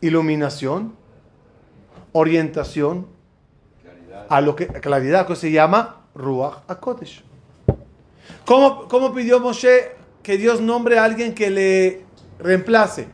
iluminación, 0.00 0.96
orientación, 2.12 3.06
a 4.30 4.40
lo 4.40 4.56
que 4.56 4.66
claridad 4.66 5.26
que 5.26 5.36
se 5.36 5.50
llama 5.50 6.06
Ruach 6.14 6.62
HaKodesh. 6.68 7.22
¿Cómo, 8.46 8.88
¿Cómo 8.88 9.12
pidió 9.12 9.40
Moshe 9.40 9.92
que 10.22 10.38
Dios 10.38 10.62
nombre 10.62 10.98
a 10.98 11.04
alguien 11.04 11.34
que 11.34 11.50
le 11.50 12.04
reemplace? 12.38 13.08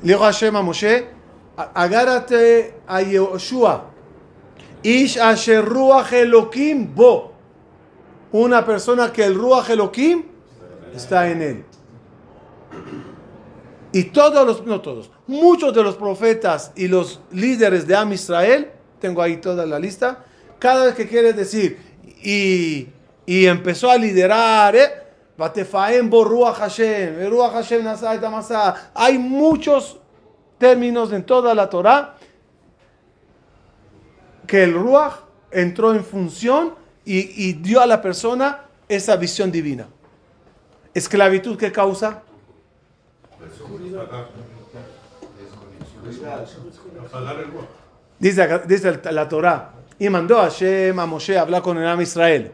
Le 0.00 0.12
dijo 0.14 0.24
Hashem 0.24 0.56
a 0.56 0.62
Moshe, 0.62 1.08
agárrate 1.56 2.76
a 2.86 3.02
Yoshua. 3.02 3.84
Ish 4.82 5.18
asher 5.18 5.62
ruach 5.62 6.10
elokim 6.10 6.94
bo. 6.94 7.33
Una 8.34 8.66
persona 8.66 9.12
que 9.12 9.24
el 9.24 9.36
ruach 9.36 9.70
elokim 9.70 10.24
está 10.92 11.30
en 11.30 11.40
él. 11.40 11.64
Y 13.92 14.02
todos 14.10 14.44
los, 14.44 14.66
no 14.66 14.80
todos, 14.80 15.08
muchos 15.28 15.72
de 15.72 15.84
los 15.84 15.94
profetas 15.94 16.72
y 16.74 16.88
los 16.88 17.20
líderes 17.30 17.86
de 17.86 17.94
Am 17.94 18.12
Israel, 18.12 18.72
tengo 18.98 19.22
ahí 19.22 19.36
toda 19.36 19.64
la 19.64 19.78
lista, 19.78 20.24
cada 20.58 20.86
vez 20.86 20.96
que 20.96 21.06
quiere 21.06 21.32
decir, 21.32 21.78
y, 22.24 22.88
y 23.24 23.46
empezó 23.46 23.88
a 23.88 23.96
liderar, 23.96 24.74
¿eh? 24.74 24.90
Hay 28.94 29.18
muchos 29.18 30.00
términos 30.58 31.12
en 31.12 31.24
toda 31.24 31.54
la 31.54 31.70
Torah 31.70 32.16
que 34.44 34.64
el 34.64 34.74
Ruach 34.74 35.20
entró 35.52 35.94
en 35.94 36.04
función 36.04 36.82
y, 37.04 37.52
dio 37.54 37.80
a 37.80 37.86
la 37.86 38.00
persona 38.00 38.64
esa 38.88 39.16
visión 39.16 39.50
divina. 39.50 39.86
Esclavitud 40.94 41.56
que 41.56 41.72
causa. 41.72 42.22
Dice, 48.18 49.00
la 49.12 49.28
Torah. 49.28 49.72
Y 49.98 50.08
mandó 50.08 50.38
a 50.38 50.44
Hashem 50.44 50.98
a 50.98 51.06
Moshe 51.06 51.36
a 51.36 51.42
hablar 51.42 51.62
con 51.62 51.78
el 51.78 51.86
Am 51.86 52.00
Israel. 52.00 52.52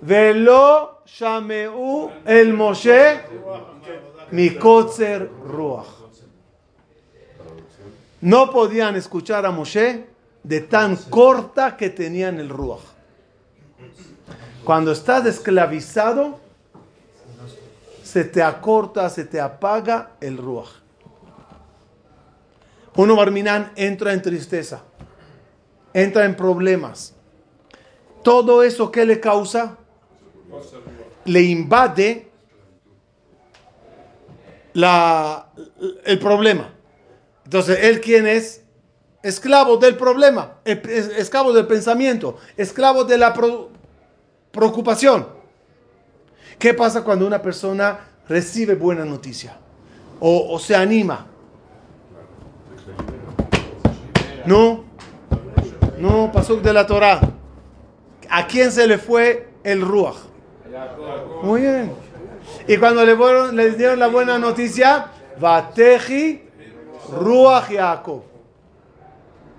Velo 0.00 1.02
shameu 1.06 2.10
el 2.24 2.52
Moshe 2.52 3.20
mikotzer 4.30 5.30
ruach. 5.46 5.86
No 8.20 8.50
podían 8.50 8.96
escuchar 8.96 9.46
a 9.46 9.50
Moshe 9.50 10.06
de 10.42 10.60
tan 10.60 10.96
corta 10.96 11.76
que 11.76 11.90
tenían 11.90 12.40
el 12.40 12.48
ruach. 12.48 12.93
Cuando 14.64 14.92
estás 14.92 15.26
esclavizado, 15.26 16.40
se 18.02 18.24
te 18.24 18.42
acorta, 18.42 19.08
se 19.10 19.24
te 19.24 19.40
apaga 19.40 20.12
el 20.20 20.36
ruach. 20.36 20.68
Uno 22.96 23.16
Barminan 23.16 23.72
entra 23.76 24.12
en 24.12 24.22
tristeza, 24.22 24.82
entra 25.92 26.24
en 26.24 26.36
problemas. 26.36 27.14
Todo 28.22 28.62
eso 28.62 28.90
que 28.90 29.04
le 29.04 29.20
causa, 29.20 29.76
le 31.24 31.42
invade 31.42 32.30
la, 34.74 35.48
el 36.04 36.18
problema. 36.18 36.70
Entonces, 37.44 37.78
¿él 37.82 38.00
quién 38.00 38.26
es? 38.26 38.63
Esclavo 39.24 39.78
del 39.78 39.96
problema, 39.96 40.56
es- 40.66 40.86
es- 40.86 41.08
esclavo 41.16 41.54
del 41.54 41.66
pensamiento, 41.66 42.36
esclavo 42.58 43.04
de 43.04 43.16
la 43.16 43.32
preocupación. 44.52 45.26
¿Qué 46.58 46.74
pasa 46.74 47.02
cuando 47.02 47.26
una 47.26 47.40
persona 47.40 48.00
recibe 48.28 48.74
buena 48.74 49.06
noticia 49.06 49.56
o, 50.20 50.58
se 50.58 50.76
anima? 50.76 51.26
No, 54.44 54.84
no, 55.98 56.30
pasó 56.30 56.56
de 56.56 56.72
la 56.74 56.86
Torah. 56.86 57.18
¿A 58.28 58.46
quién 58.46 58.70
se 58.70 58.86
le 58.86 58.98
fue 58.98 59.48
el 59.64 59.80
Ruach? 59.80 60.16
Muy 61.42 61.62
bien. 61.62 61.92
Y 62.68 62.76
cuando 62.76 63.02
le 63.06 63.70
dieron 63.70 63.98
la 63.98 64.08
buena 64.08 64.38
noticia, 64.38 65.06
Vateji 65.40 66.42
Ruach 67.18 67.70
Jacob. 67.72 68.33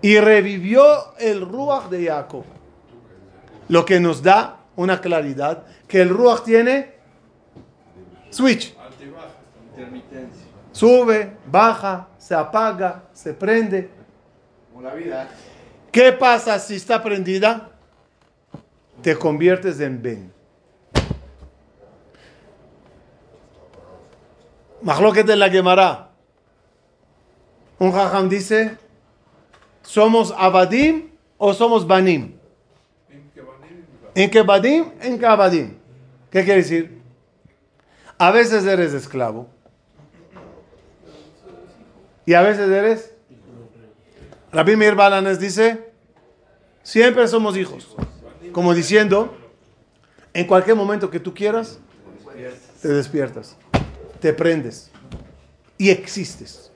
Y 0.05 0.19
revivió 0.19 1.15
el 1.17 1.41
Ruach 1.41 1.89
de 1.89 2.05
Jacob. 2.05 2.43
Lo 3.69 3.83
que 3.83 3.99
nos 3.99 4.21
da 4.21 4.59
una 4.75 5.01
claridad 5.01 5.63
que 5.87 5.99
el 5.99 6.09
Ruach 6.09 6.43
tiene 6.43 6.93
switch. 8.29 8.75
Sube, 10.71 11.35
baja, 11.47 12.09
se 12.19 12.35
apaga, 12.35 13.05
se 13.13 13.33
prende. 13.33 13.89
¿Qué 15.91 16.11
pasa 16.11 16.59
si 16.59 16.75
está 16.75 17.01
prendida? 17.01 17.71
Te 19.01 19.17
conviertes 19.17 19.79
en 19.79 20.03
Ben. 20.03 20.33
Mahloket 24.83 25.25
de 25.25 25.35
la 25.35 25.49
Gemara. 25.49 26.09
Un 27.79 27.91
jajam 27.91 28.29
dice, 28.29 28.84
¿somos 29.85 30.33
abadim 30.37 31.09
o 31.37 31.53
somos 31.53 31.87
banim? 31.87 32.35
¿En 34.13 34.29
qué 34.29 34.41
badim? 34.41 34.91
En 35.01 35.19
qué 35.19 35.25
abadim. 35.25 35.77
¿Qué 36.29 36.43
quiere 36.43 36.61
decir? 36.61 37.01
A 38.17 38.31
veces 38.31 38.65
eres 38.65 38.93
esclavo. 38.93 39.47
Y 42.25 42.33
a 42.33 42.41
veces 42.41 42.69
eres 42.69 43.15
Rabbi 44.55 44.77
Meir 44.77 44.95
Balanes 44.95 45.37
dice, 45.37 45.91
siempre 46.81 47.27
somos 47.27 47.57
hijos. 47.57 47.93
Como 48.53 48.73
diciendo, 48.73 49.35
en 50.33 50.47
cualquier 50.47 50.77
momento 50.77 51.09
que 51.09 51.19
tú 51.19 51.33
quieras, 51.33 51.77
te 52.81 52.87
despiertas, 52.87 53.57
te 54.21 54.31
prendes 54.31 54.91
y 55.77 55.89
existes. 55.89 56.71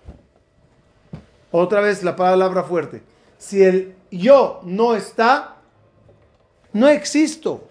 Otra 1.52 1.82
vez 1.82 2.04
la 2.04 2.16
palabra 2.16 2.64
fuerte. 2.64 3.02
Si 3.38 3.64
el 3.64 3.96
yo 4.12 4.62
no 4.64 4.96
está, 4.96 5.58
no 6.74 6.88
existo. 6.88 7.68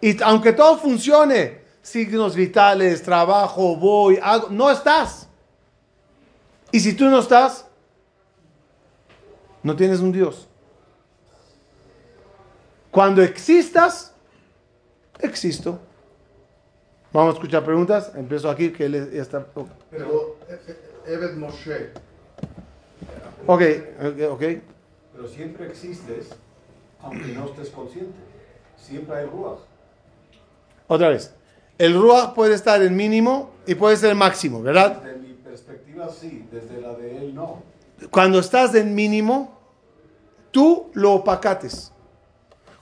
Y 0.00 0.20
aunque 0.22 0.52
todo 0.52 0.78
funcione, 0.78 1.62
signos 1.82 2.34
vitales, 2.34 3.02
trabajo, 3.02 3.76
voy, 3.76 4.18
hago, 4.22 4.48
no 4.50 4.70
estás. 4.70 5.28
Y 6.70 6.80
si 6.80 6.94
tú 6.94 7.04
no 7.06 7.20
estás, 7.20 7.66
no 9.62 9.76
tienes 9.76 10.00
un 10.00 10.12
Dios. 10.12 10.48
Cuando 12.90 13.22
existas, 13.22 14.12
existo. 15.20 15.78
Vamos 17.12 17.34
a 17.34 17.38
escuchar 17.38 17.64
preguntas. 17.64 18.12
Empiezo 18.14 18.50
aquí, 18.50 18.70
que 18.70 18.86
él 18.86 18.94
está. 18.94 19.46
Pero 19.90 20.38
eh, 20.48 20.60
eh, 20.66 21.12
Eved 21.12 21.34
Moshe, 21.36 21.90
Ok, 23.46 23.62
ok, 24.00 24.30
ok. 24.30 24.42
Pero 25.14 25.28
siempre 25.28 25.66
existes, 25.66 26.30
aunque 27.00 27.32
no 27.32 27.46
estés 27.46 27.70
consciente. 27.70 28.18
Siempre 28.76 29.16
hay 29.16 29.26
ruas. 29.26 29.60
Otra 30.86 31.08
vez. 31.08 31.34
El 31.78 32.00
Ruach 32.00 32.34
puede 32.34 32.54
estar 32.54 32.82
en 32.82 32.94
mínimo 32.94 33.50
y 33.66 33.74
puede 33.74 33.96
ser 33.96 34.14
máximo, 34.14 34.62
¿verdad? 34.62 35.02
Desde 35.02 35.18
mi 35.18 35.32
perspectiva 35.34 36.08
sí, 36.08 36.46
desde 36.50 36.80
la 36.80 36.94
de 36.94 37.16
él 37.18 37.34
no. 37.34 37.62
Cuando 38.10 38.38
estás 38.38 38.74
en 38.74 38.94
mínimo, 38.94 39.58
tú 40.50 40.90
lo 40.92 41.14
opacates. 41.14 41.92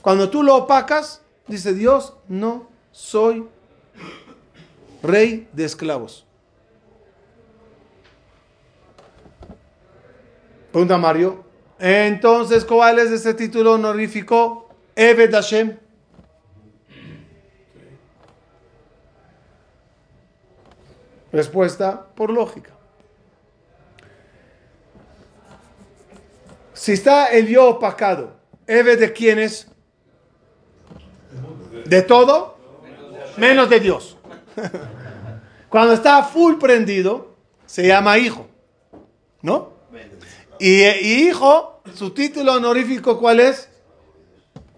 Cuando 0.03 0.31
tú 0.31 0.43
lo 0.43 0.57
opacas, 0.57 1.23
dice 1.47 1.75
Dios, 1.75 2.15
no 2.29 2.69
soy 2.91 3.47
rey 5.03 5.49
de 5.53 5.65
esclavos. 5.65 6.27
Pregunta 10.73 10.99
Mario. 10.99 11.45
Entonces, 11.79 12.65
¿cuál 12.65 12.99
es 12.99 13.11
ese 13.11 13.35
título 13.35 13.75
honorífico? 13.75 14.69
Eved 14.95 15.33
Hashem. 15.33 15.77
Respuesta 21.33 22.07
por 22.15 22.31
lógica. 22.31 22.71
Si 26.75 26.93
está 26.93 27.27
el 27.27 27.47
yo 27.47 27.69
opacado, 27.69 28.41
¿Eve 28.67 28.97
de 28.97 29.13
quién 29.13 29.39
es? 29.41 29.67
¿De 31.85 32.03
todo? 32.03 32.57
Menos 33.37 33.69
de 33.69 33.81
Dios. 33.81 34.17
Cuando 35.69 35.93
está 35.93 36.23
full 36.23 36.55
prendido, 36.55 37.35
se 37.67 37.87
llama 37.87 38.17
hijo. 38.19 38.47
¿No? 39.43 39.73
Y, 40.61 40.85
y 40.85 41.29
hijo, 41.29 41.83
su 41.95 42.11
título 42.11 42.55
honorífico, 42.55 43.19
¿cuál 43.19 43.41
es? 43.41 43.69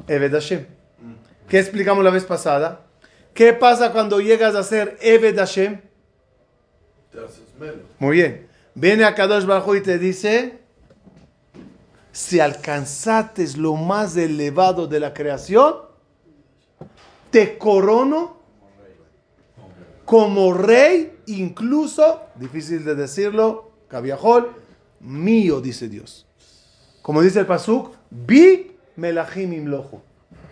Eved 0.07 0.33
Hashem. 0.33 0.67
¿Qué 1.49 1.59
explicamos 1.59 2.05
la 2.05 2.11
vez 2.11 2.25
pasada? 2.25 2.87
¿Qué 3.35 3.53
pasa 3.53 3.93
cuando 3.93 4.21
llegas 4.21 4.55
a 4.55 4.63
ser 4.63 4.97
Eved 5.03 5.37
Hashem? 5.37 5.81
te 7.11 7.19
haces 7.19 7.43
menos. 7.59 7.83
Muy 7.99 8.17
bien. 8.17 8.49
Viene 8.75 9.05
a 9.05 9.15
Kadosh 9.15 9.45
Hu 9.45 9.75
y 9.75 9.83
te 9.83 9.99
dice, 9.99 10.61
si 12.11 12.41
alcanzates 12.41 13.57
lo 13.57 13.75
más 13.75 14.17
elevado 14.17 14.87
de 14.87 15.01
la 15.01 15.13
creación, 15.13 15.75
te 17.31 17.59
corono 17.59 18.41
como 20.05 20.55
rey, 20.55 21.19
incluso, 21.27 22.21
difícil 22.37 22.85
de 22.85 22.95
decirlo, 22.95 23.73
Cabiajol, 23.89 24.62
mío, 25.03 25.61
dice 25.61 25.89
Dios. 25.89 26.27
Como 27.03 27.21
dice 27.21 27.41
el 27.41 27.47
Pasuk, 27.47 27.95
vi 28.11 28.73
melachim 28.97 29.53
imloju. 29.53 30.01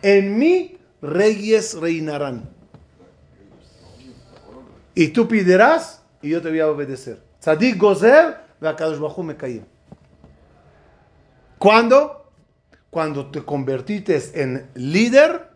En 0.02 0.38
mí 0.38 0.76
reyes 1.00 1.74
reinarán. 1.74 2.50
Y 4.94 5.08
tú 5.08 5.28
piderás 5.28 6.02
y 6.20 6.30
yo 6.30 6.42
te 6.42 6.50
voy 6.50 6.60
a 6.60 6.68
obedecer. 6.68 7.22
Tzadik 7.40 7.78
gozer, 7.78 8.36
Hu 8.60 9.22
mekayim. 9.22 9.64
¿Cuándo? 11.58 12.30
Cuando 12.90 13.30
te 13.30 13.42
convertiste 13.44 14.20
en 14.42 14.68
líder, 14.74 15.48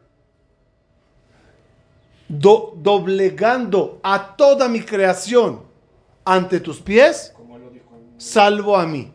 do- 2.28 2.74
doblegando 2.76 4.00
a 4.02 4.36
toda 4.36 4.68
mi 4.68 4.80
creación 4.82 5.62
ante 6.24 6.60
tus 6.60 6.80
pies, 6.80 7.33
salvo 8.24 8.76
a 8.76 8.86
mí. 8.86 9.12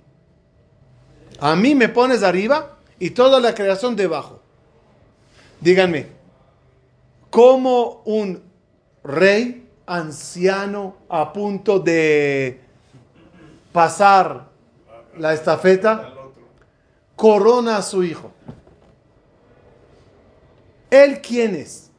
A 1.39 1.55
mí 1.55 1.75
me 1.75 1.89
pones 1.89 2.23
arriba 2.23 2.77
y 2.99 3.11
toda 3.11 3.39
la 3.39 3.53
creación 3.53 3.95
debajo. 3.95 4.41
Díganme, 5.61 6.07
¿cómo 7.29 8.01
un 8.05 8.43
rey 9.03 9.67
anciano 9.85 10.97
a 11.09 11.33
punto 11.33 11.79
de 11.79 12.61
pasar 13.71 14.47
la 15.17 15.33
estafeta, 15.33 16.13
corona 17.15 17.77
a 17.77 17.81
su 17.81 18.03
hijo. 18.03 18.31
¿Él 20.89 21.21
quién 21.21 21.55
es? 21.55 21.91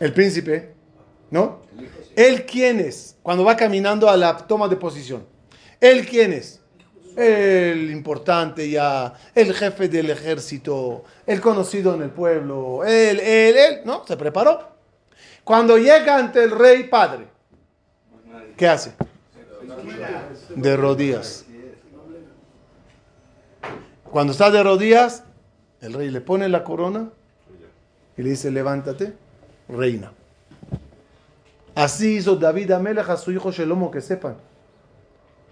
El 0.00 0.12
príncipe, 0.12 0.74
¿no? 1.30 1.60
¿Él 2.14 2.44
quién 2.44 2.80
es? 2.80 3.16
Cuando 3.22 3.44
va 3.44 3.56
caminando 3.56 4.08
a 4.08 4.16
la 4.16 4.36
toma 4.36 4.68
de 4.68 4.76
posición. 4.76 5.24
¿Él 5.80 6.06
quién 6.06 6.32
es? 6.32 6.60
El 7.16 7.90
importante 7.90 8.68
ya, 8.68 9.14
el 9.34 9.54
jefe 9.54 9.88
del 9.88 10.10
ejército, 10.10 11.04
el 11.26 11.40
conocido 11.40 11.94
en 11.94 12.02
el 12.02 12.10
pueblo, 12.10 12.84
él, 12.84 13.20
él, 13.20 13.56
él, 13.56 13.80
¿no? 13.84 14.04
Se 14.06 14.16
preparó. 14.16 14.68
Cuando 15.42 15.78
llega 15.78 16.18
ante 16.18 16.44
el 16.44 16.50
rey 16.50 16.84
padre, 16.84 17.26
¿qué 18.56 18.68
hace? 18.68 18.92
De 20.54 20.76
rodillas. 20.76 21.46
Cuando 24.04 24.32
está 24.32 24.50
de 24.50 24.62
rodillas, 24.62 25.22
el 25.80 25.92
rey 25.92 26.10
le 26.10 26.20
pone 26.20 26.48
la 26.48 26.64
corona 26.64 27.10
y 28.16 28.22
le 28.22 28.30
dice, 28.30 28.50
levántate, 28.50 29.12
reina. 29.68 30.12
Así 31.74 32.16
hizo 32.16 32.36
David 32.36 32.70
Amelech 32.72 33.08
a 33.08 33.16
su 33.16 33.30
hijo 33.32 33.52
Shelomo, 33.52 33.90
que 33.90 34.00
sepan. 34.00 34.36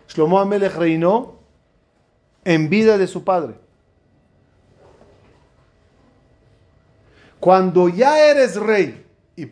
Shlomo 0.08 0.38
Amelech 0.38 0.74
reinó 0.74 1.38
en 2.44 2.68
vida 2.68 2.98
de 2.98 3.06
su 3.06 3.24
padre. 3.24 3.54
Cuando 7.40 7.88
ya 7.88 8.26
eres 8.26 8.56
rey 8.56 9.04
y 9.36 9.46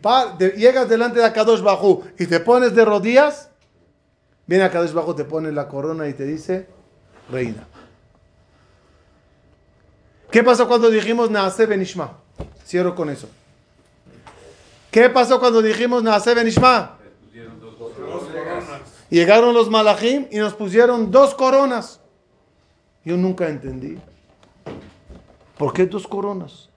llegas 0.55 0.89
delante 0.89 1.19
de 1.19 1.25
Akadosh 1.25 1.61
Bajú 1.61 2.03
y 2.17 2.25
te 2.25 2.39
pones 2.39 2.73
de 2.73 2.85
rodillas, 2.85 3.49
viene 4.47 4.63
Akadosh 4.63 4.93
Bajú, 4.93 5.13
te 5.13 5.25
pone 5.25 5.51
la 5.51 5.67
corona 5.67 6.07
y 6.07 6.13
te 6.13 6.25
dice, 6.25 6.67
reina. 7.29 7.67
¿Qué 10.31 10.43
pasó 10.43 10.67
cuando 10.67 10.89
dijimos 10.89 11.29
Naase 11.29 11.67
Benishma? 11.67 12.17
Cierro 12.65 12.95
con 12.95 13.11
eso. 13.11 13.29
¿Qué 14.89 15.09
pasó 15.09 15.39
cuando 15.39 15.61
dijimos 15.61 16.01
Naase 16.01 16.33
Benishma? 16.33 16.97
Llegaron 19.13 19.53
los 19.53 19.69
malachim 19.69 20.25
y 20.31 20.39
nos 20.39 20.55
pusieron 20.55 21.11
dos 21.11 21.35
coronas. 21.35 21.99
Yo 23.05 23.15
nunca 23.15 23.47
entendí. 23.47 23.99
¿Por 25.55 25.71
qué 25.71 25.85
dos 25.85 26.07
coronas? 26.07 26.67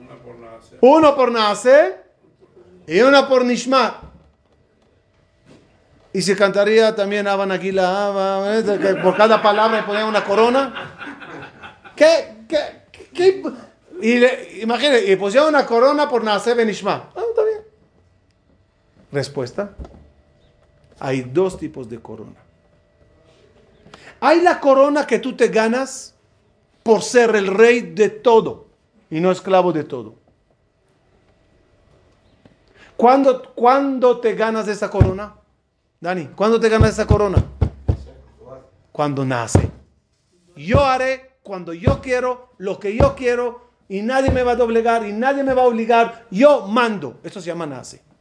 Una 0.00 0.16
por 0.16 0.38
nacer. 0.38 0.78
Uno 0.80 1.14
por 1.14 1.30
Naase 1.30 1.96
y 2.86 3.02
una 3.02 3.28
por 3.28 3.44
Nishma. 3.44 4.00
Y 6.14 6.22
se 6.22 6.34
cantaría 6.34 6.94
también 6.94 7.28
Aban 7.28 7.52
Aguila, 7.52 8.06
Aba, 8.06 8.58
¿eh? 8.58 8.64
que 8.80 8.94
por 8.94 9.18
cada 9.18 9.42
palabra 9.42 9.84
ponían 9.84 10.06
una 10.06 10.24
corona. 10.24 10.72
¿Qué? 11.94 12.46
¿Qué? 12.48 12.86
qué? 13.12 13.42
Y 14.00 14.16
le, 14.20 14.60
imagínate, 14.62 15.12
y 15.12 15.16
pusieron 15.16 15.50
una 15.50 15.66
corona 15.66 16.08
por 16.08 16.24
Naase 16.24 16.54
Benishma. 16.54 17.10
Ah, 17.14 17.22
está 17.28 17.44
bien. 17.44 17.60
Respuesta. 19.12 19.74
Hay 21.04 21.20
dos 21.20 21.58
tipos 21.58 21.86
de 21.90 22.00
corona. 22.00 22.40
Hay 24.20 24.40
la 24.40 24.58
corona 24.58 25.06
que 25.06 25.18
tú 25.18 25.36
te 25.36 25.48
ganas 25.48 26.14
por 26.82 27.02
ser 27.02 27.36
el 27.36 27.48
rey 27.48 27.82
de 27.82 28.08
todo 28.08 28.68
y 29.10 29.20
no 29.20 29.30
esclavo 29.30 29.70
de 29.70 29.84
todo. 29.84 30.14
¿Cuándo, 32.96 33.52
¿Cuándo 33.54 34.18
te 34.18 34.32
ganas 34.32 34.66
esa 34.66 34.88
corona? 34.88 35.34
Dani, 36.00 36.28
¿cuándo 36.28 36.58
te 36.58 36.70
ganas 36.70 36.92
esa 36.92 37.06
corona? 37.06 37.44
Cuando 38.90 39.26
nace. 39.26 39.70
Yo 40.56 40.82
haré 40.82 41.36
cuando 41.42 41.74
yo 41.74 42.00
quiero, 42.00 42.48
lo 42.56 42.78
que 42.78 42.96
yo 42.96 43.14
quiero, 43.14 43.60
y 43.90 44.00
nadie 44.00 44.30
me 44.30 44.42
va 44.42 44.52
a 44.52 44.56
doblegar, 44.56 45.06
y 45.06 45.12
nadie 45.12 45.42
me 45.42 45.52
va 45.52 45.64
a 45.64 45.66
obligar. 45.66 46.24
Yo 46.30 46.66
mando. 46.66 47.20
Eso 47.22 47.42
se 47.42 47.48
llama 47.48 47.66
nace. 47.66 48.13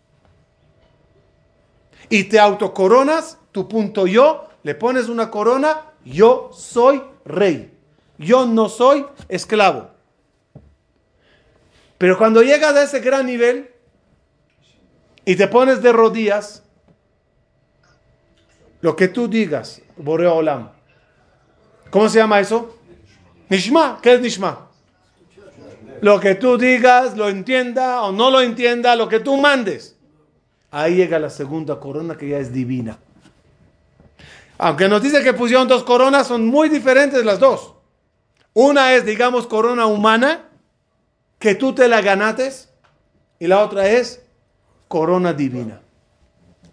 Y 2.09 2.25
te 2.25 2.39
autocoronas, 2.39 3.39
tu 3.51 3.67
punto 3.67 4.07
yo, 4.07 4.47
le 4.63 4.75
pones 4.75 5.09
una 5.09 5.29
corona, 5.29 5.91
yo 6.05 6.49
soy 6.53 7.01
rey. 7.25 7.71
Yo 8.17 8.45
no 8.45 8.69
soy 8.69 9.05
esclavo. 9.29 9.91
Pero 11.97 12.17
cuando 12.17 12.41
llegas 12.41 12.75
a 12.75 12.83
ese 12.83 12.99
gran 12.99 13.25
nivel 13.25 13.71
y 15.25 15.35
te 15.35 15.47
pones 15.47 15.81
de 15.81 15.91
rodillas, 15.91 16.63
lo 18.81 18.95
que 18.95 19.07
tú 19.07 19.27
digas, 19.27 19.81
Boreo 19.95 20.35
Olam. 20.35 20.71
¿Cómo 21.89 22.09
se 22.09 22.19
llama 22.19 22.39
eso? 22.39 22.77
Nishma. 23.49 23.99
¿Qué 24.01 24.15
es 24.15 24.21
Nishma? 24.21 24.69
Lo 26.01 26.19
que 26.19 26.35
tú 26.35 26.57
digas, 26.57 27.15
lo 27.15 27.29
entienda 27.29 28.01
o 28.01 28.11
no 28.11 28.29
lo 28.29 28.41
entienda, 28.41 28.95
lo 28.97 29.07
que 29.07 29.21
tú 29.21 29.37
mandes. 29.37 29.92
Ahí 30.73 30.95
llega 30.95 31.19
la 31.19 31.29
segunda 31.29 31.79
corona 31.79 32.17
que 32.17 32.29
ya 32.29 32.39
es 32.39 32.51
divina. 32.51 32.97
Aunque 34.57 34.89
nos 34.89 35.03
dice 35.03 35.23
que 35.23 35.31
pusieron 35.31 35.67
dos 35.67 35.83
coronas, 35.83 36.25
son 36.25 36.47
muy 36.47 36.67
diferentes 36.67 37.23
las 37.23 37.39
dos. 37.39 37.75
Una 38.53 38.95
es, 38.95 39.05
digamos, 39.05 39.45
corona 39.45 39.85
humana, 39.85 40.49
que 41.37 41.53
tú 41.53 41.75
te 41.75 41.87
la 41.87 42.01
ganates, 42.01 42.69
y 43.37 43.45
la 43.45 43.63
otra 43.63 43.87
es 43.87 44.23
corona 44.87 45.31
divina, 45.31 45.81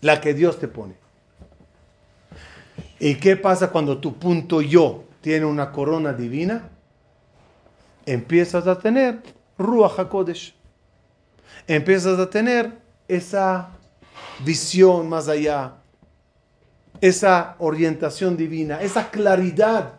la 0.01 0.23
que 0.23 0.33
Dios 0.33 0.59
te 0.59 0.67
pone. 0.67 0.95
¿Y 2.99 3.17
qué 3.17 3.37
pasa 3.37 3.71
cuando 3.71 3.99
tu 3.99 4.15
punto 4.15 4.63
yo 4.63 5.05
tiene 5.21 5.45
una 5.45 5.73
corona 5.73 6.15
divina? 6.15 6.71
Empiezas 8.07 8.67
a 8.67 8.79
tener 8.79 9.21
Ruach 9.59 9.99
HaKodesh. 9.99 10.55
Empiezas 11.67 12.19
a 12.19 12.31
tener 12.31 12.79
esa 13.07 13.77
visión 14.45 15.09
más 15.09 15.29
allá, 15.29 15.75
esa 17.01 17.57
orientación 17.59 18.37
divina, 18.37 18.81
esa 18.81 19.11
claridad, 19.11 19.95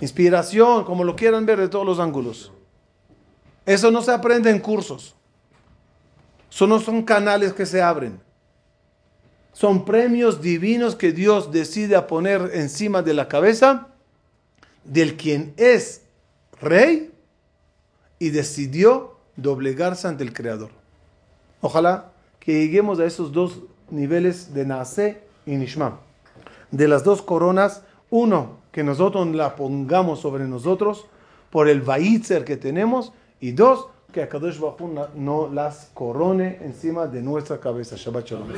inspiración, 0.00 0.84
como 0.84 1.04
lo 1.04 1.14
quieran 1.16 1.46
ver 1.46 1.58
de 1.58 1.68
todos 1.68 1.84
los 1.84 1.98
ángulos. 1.98 2.52
Eso 3.66 3.90
no 3.90 4.02
se 4.02 4.12
aprende 4.12 4.50
en 4.50 4.58
cursos. 4.58 5.14
Eso 6.50 6.66
no 6.66 6.80
son 6.80 7.02
canales 7.02 7.52
que 7.52 7.66
se 7.66 7.80
abren. 7.80 8.20
Son 9.52 9.84
premios 9.84 10.40
divinos 10.40 10.96
que 10.96 11.12
Dios 11.12 11.52
decide 11.52 12.00
poner 12.02 12.50
encima 12.54 13.02
de 13.02 13.14
la 13.14 13.28
cabeza 13.28 13.88
del 14.84 15.16
quien 15.16 15.54
es 15.56 16.02
rey 16.60 17.12
y 18.18 18.30
decidió 18.30 19.18
doblegarse 19.36 20.08
ante 20.08 20.24
el 20.24 20.32
Creador. 20.32 20.70
Ojalá 21.60 22.11
que 22.44 22.52
lleguemos 22.52 22.98
a 22.98 23.04
esos 23.04 23.30
dos 23.30 23.60
niveles 23.90 24.52
de 24.52 24.66
Naase 24.66 25.20
y 25.46 25.52
Nishma. 25.52 26.00
De 26.72 26.88
las 26.88 27.04
dos 27.04 27.22
coronas, 27.22 27.84
uno, 28.10 28.56
que 28.72 28.82
nosotros 28.82 29.26
la 29.28 29.54
pongamos 29.54 30.18
sobre 30.20 30.44
nosotros 30.44 31.06
por 31.50 31.68
el 31.68 31.82
Vaitzer 31.82 32.44
que 32.44 32.56
tenemos, 32.56 33.12
y 33.40 33.52
dos, 33.52 33.86
que 34.12 34.22
Akadosh 34.22 34.58
Hu 34.60 34.92
no- 35.14 35.48
las 35.52 35.90
corone 35.94 36.58
encima 36.62 37.06
de 37.06 37.22
nuestra 37.22 37.58
cabeza. 37.60 37.94
Shabbat 37.96 38.26
Shalom. 38.26 38.48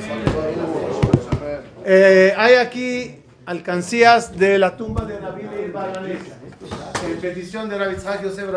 Eh, 1.84 2.32
hay 2.36 2.54
aquí 2.54 3.16
alcancías 3.44 4.36
de 4.38 4.58
la 4.58 4.76
tumba 4.76 5.04
de 5.04 5.18
Rabbi 5.18 5.42
Meir 5.42 5.72
Baranés. 5.72 6.20
En 7.06 7.20
petición 7.20 7.68
de 7.68 7.76
Rabbi 7.76 7.96
Yosef 8.22 8.48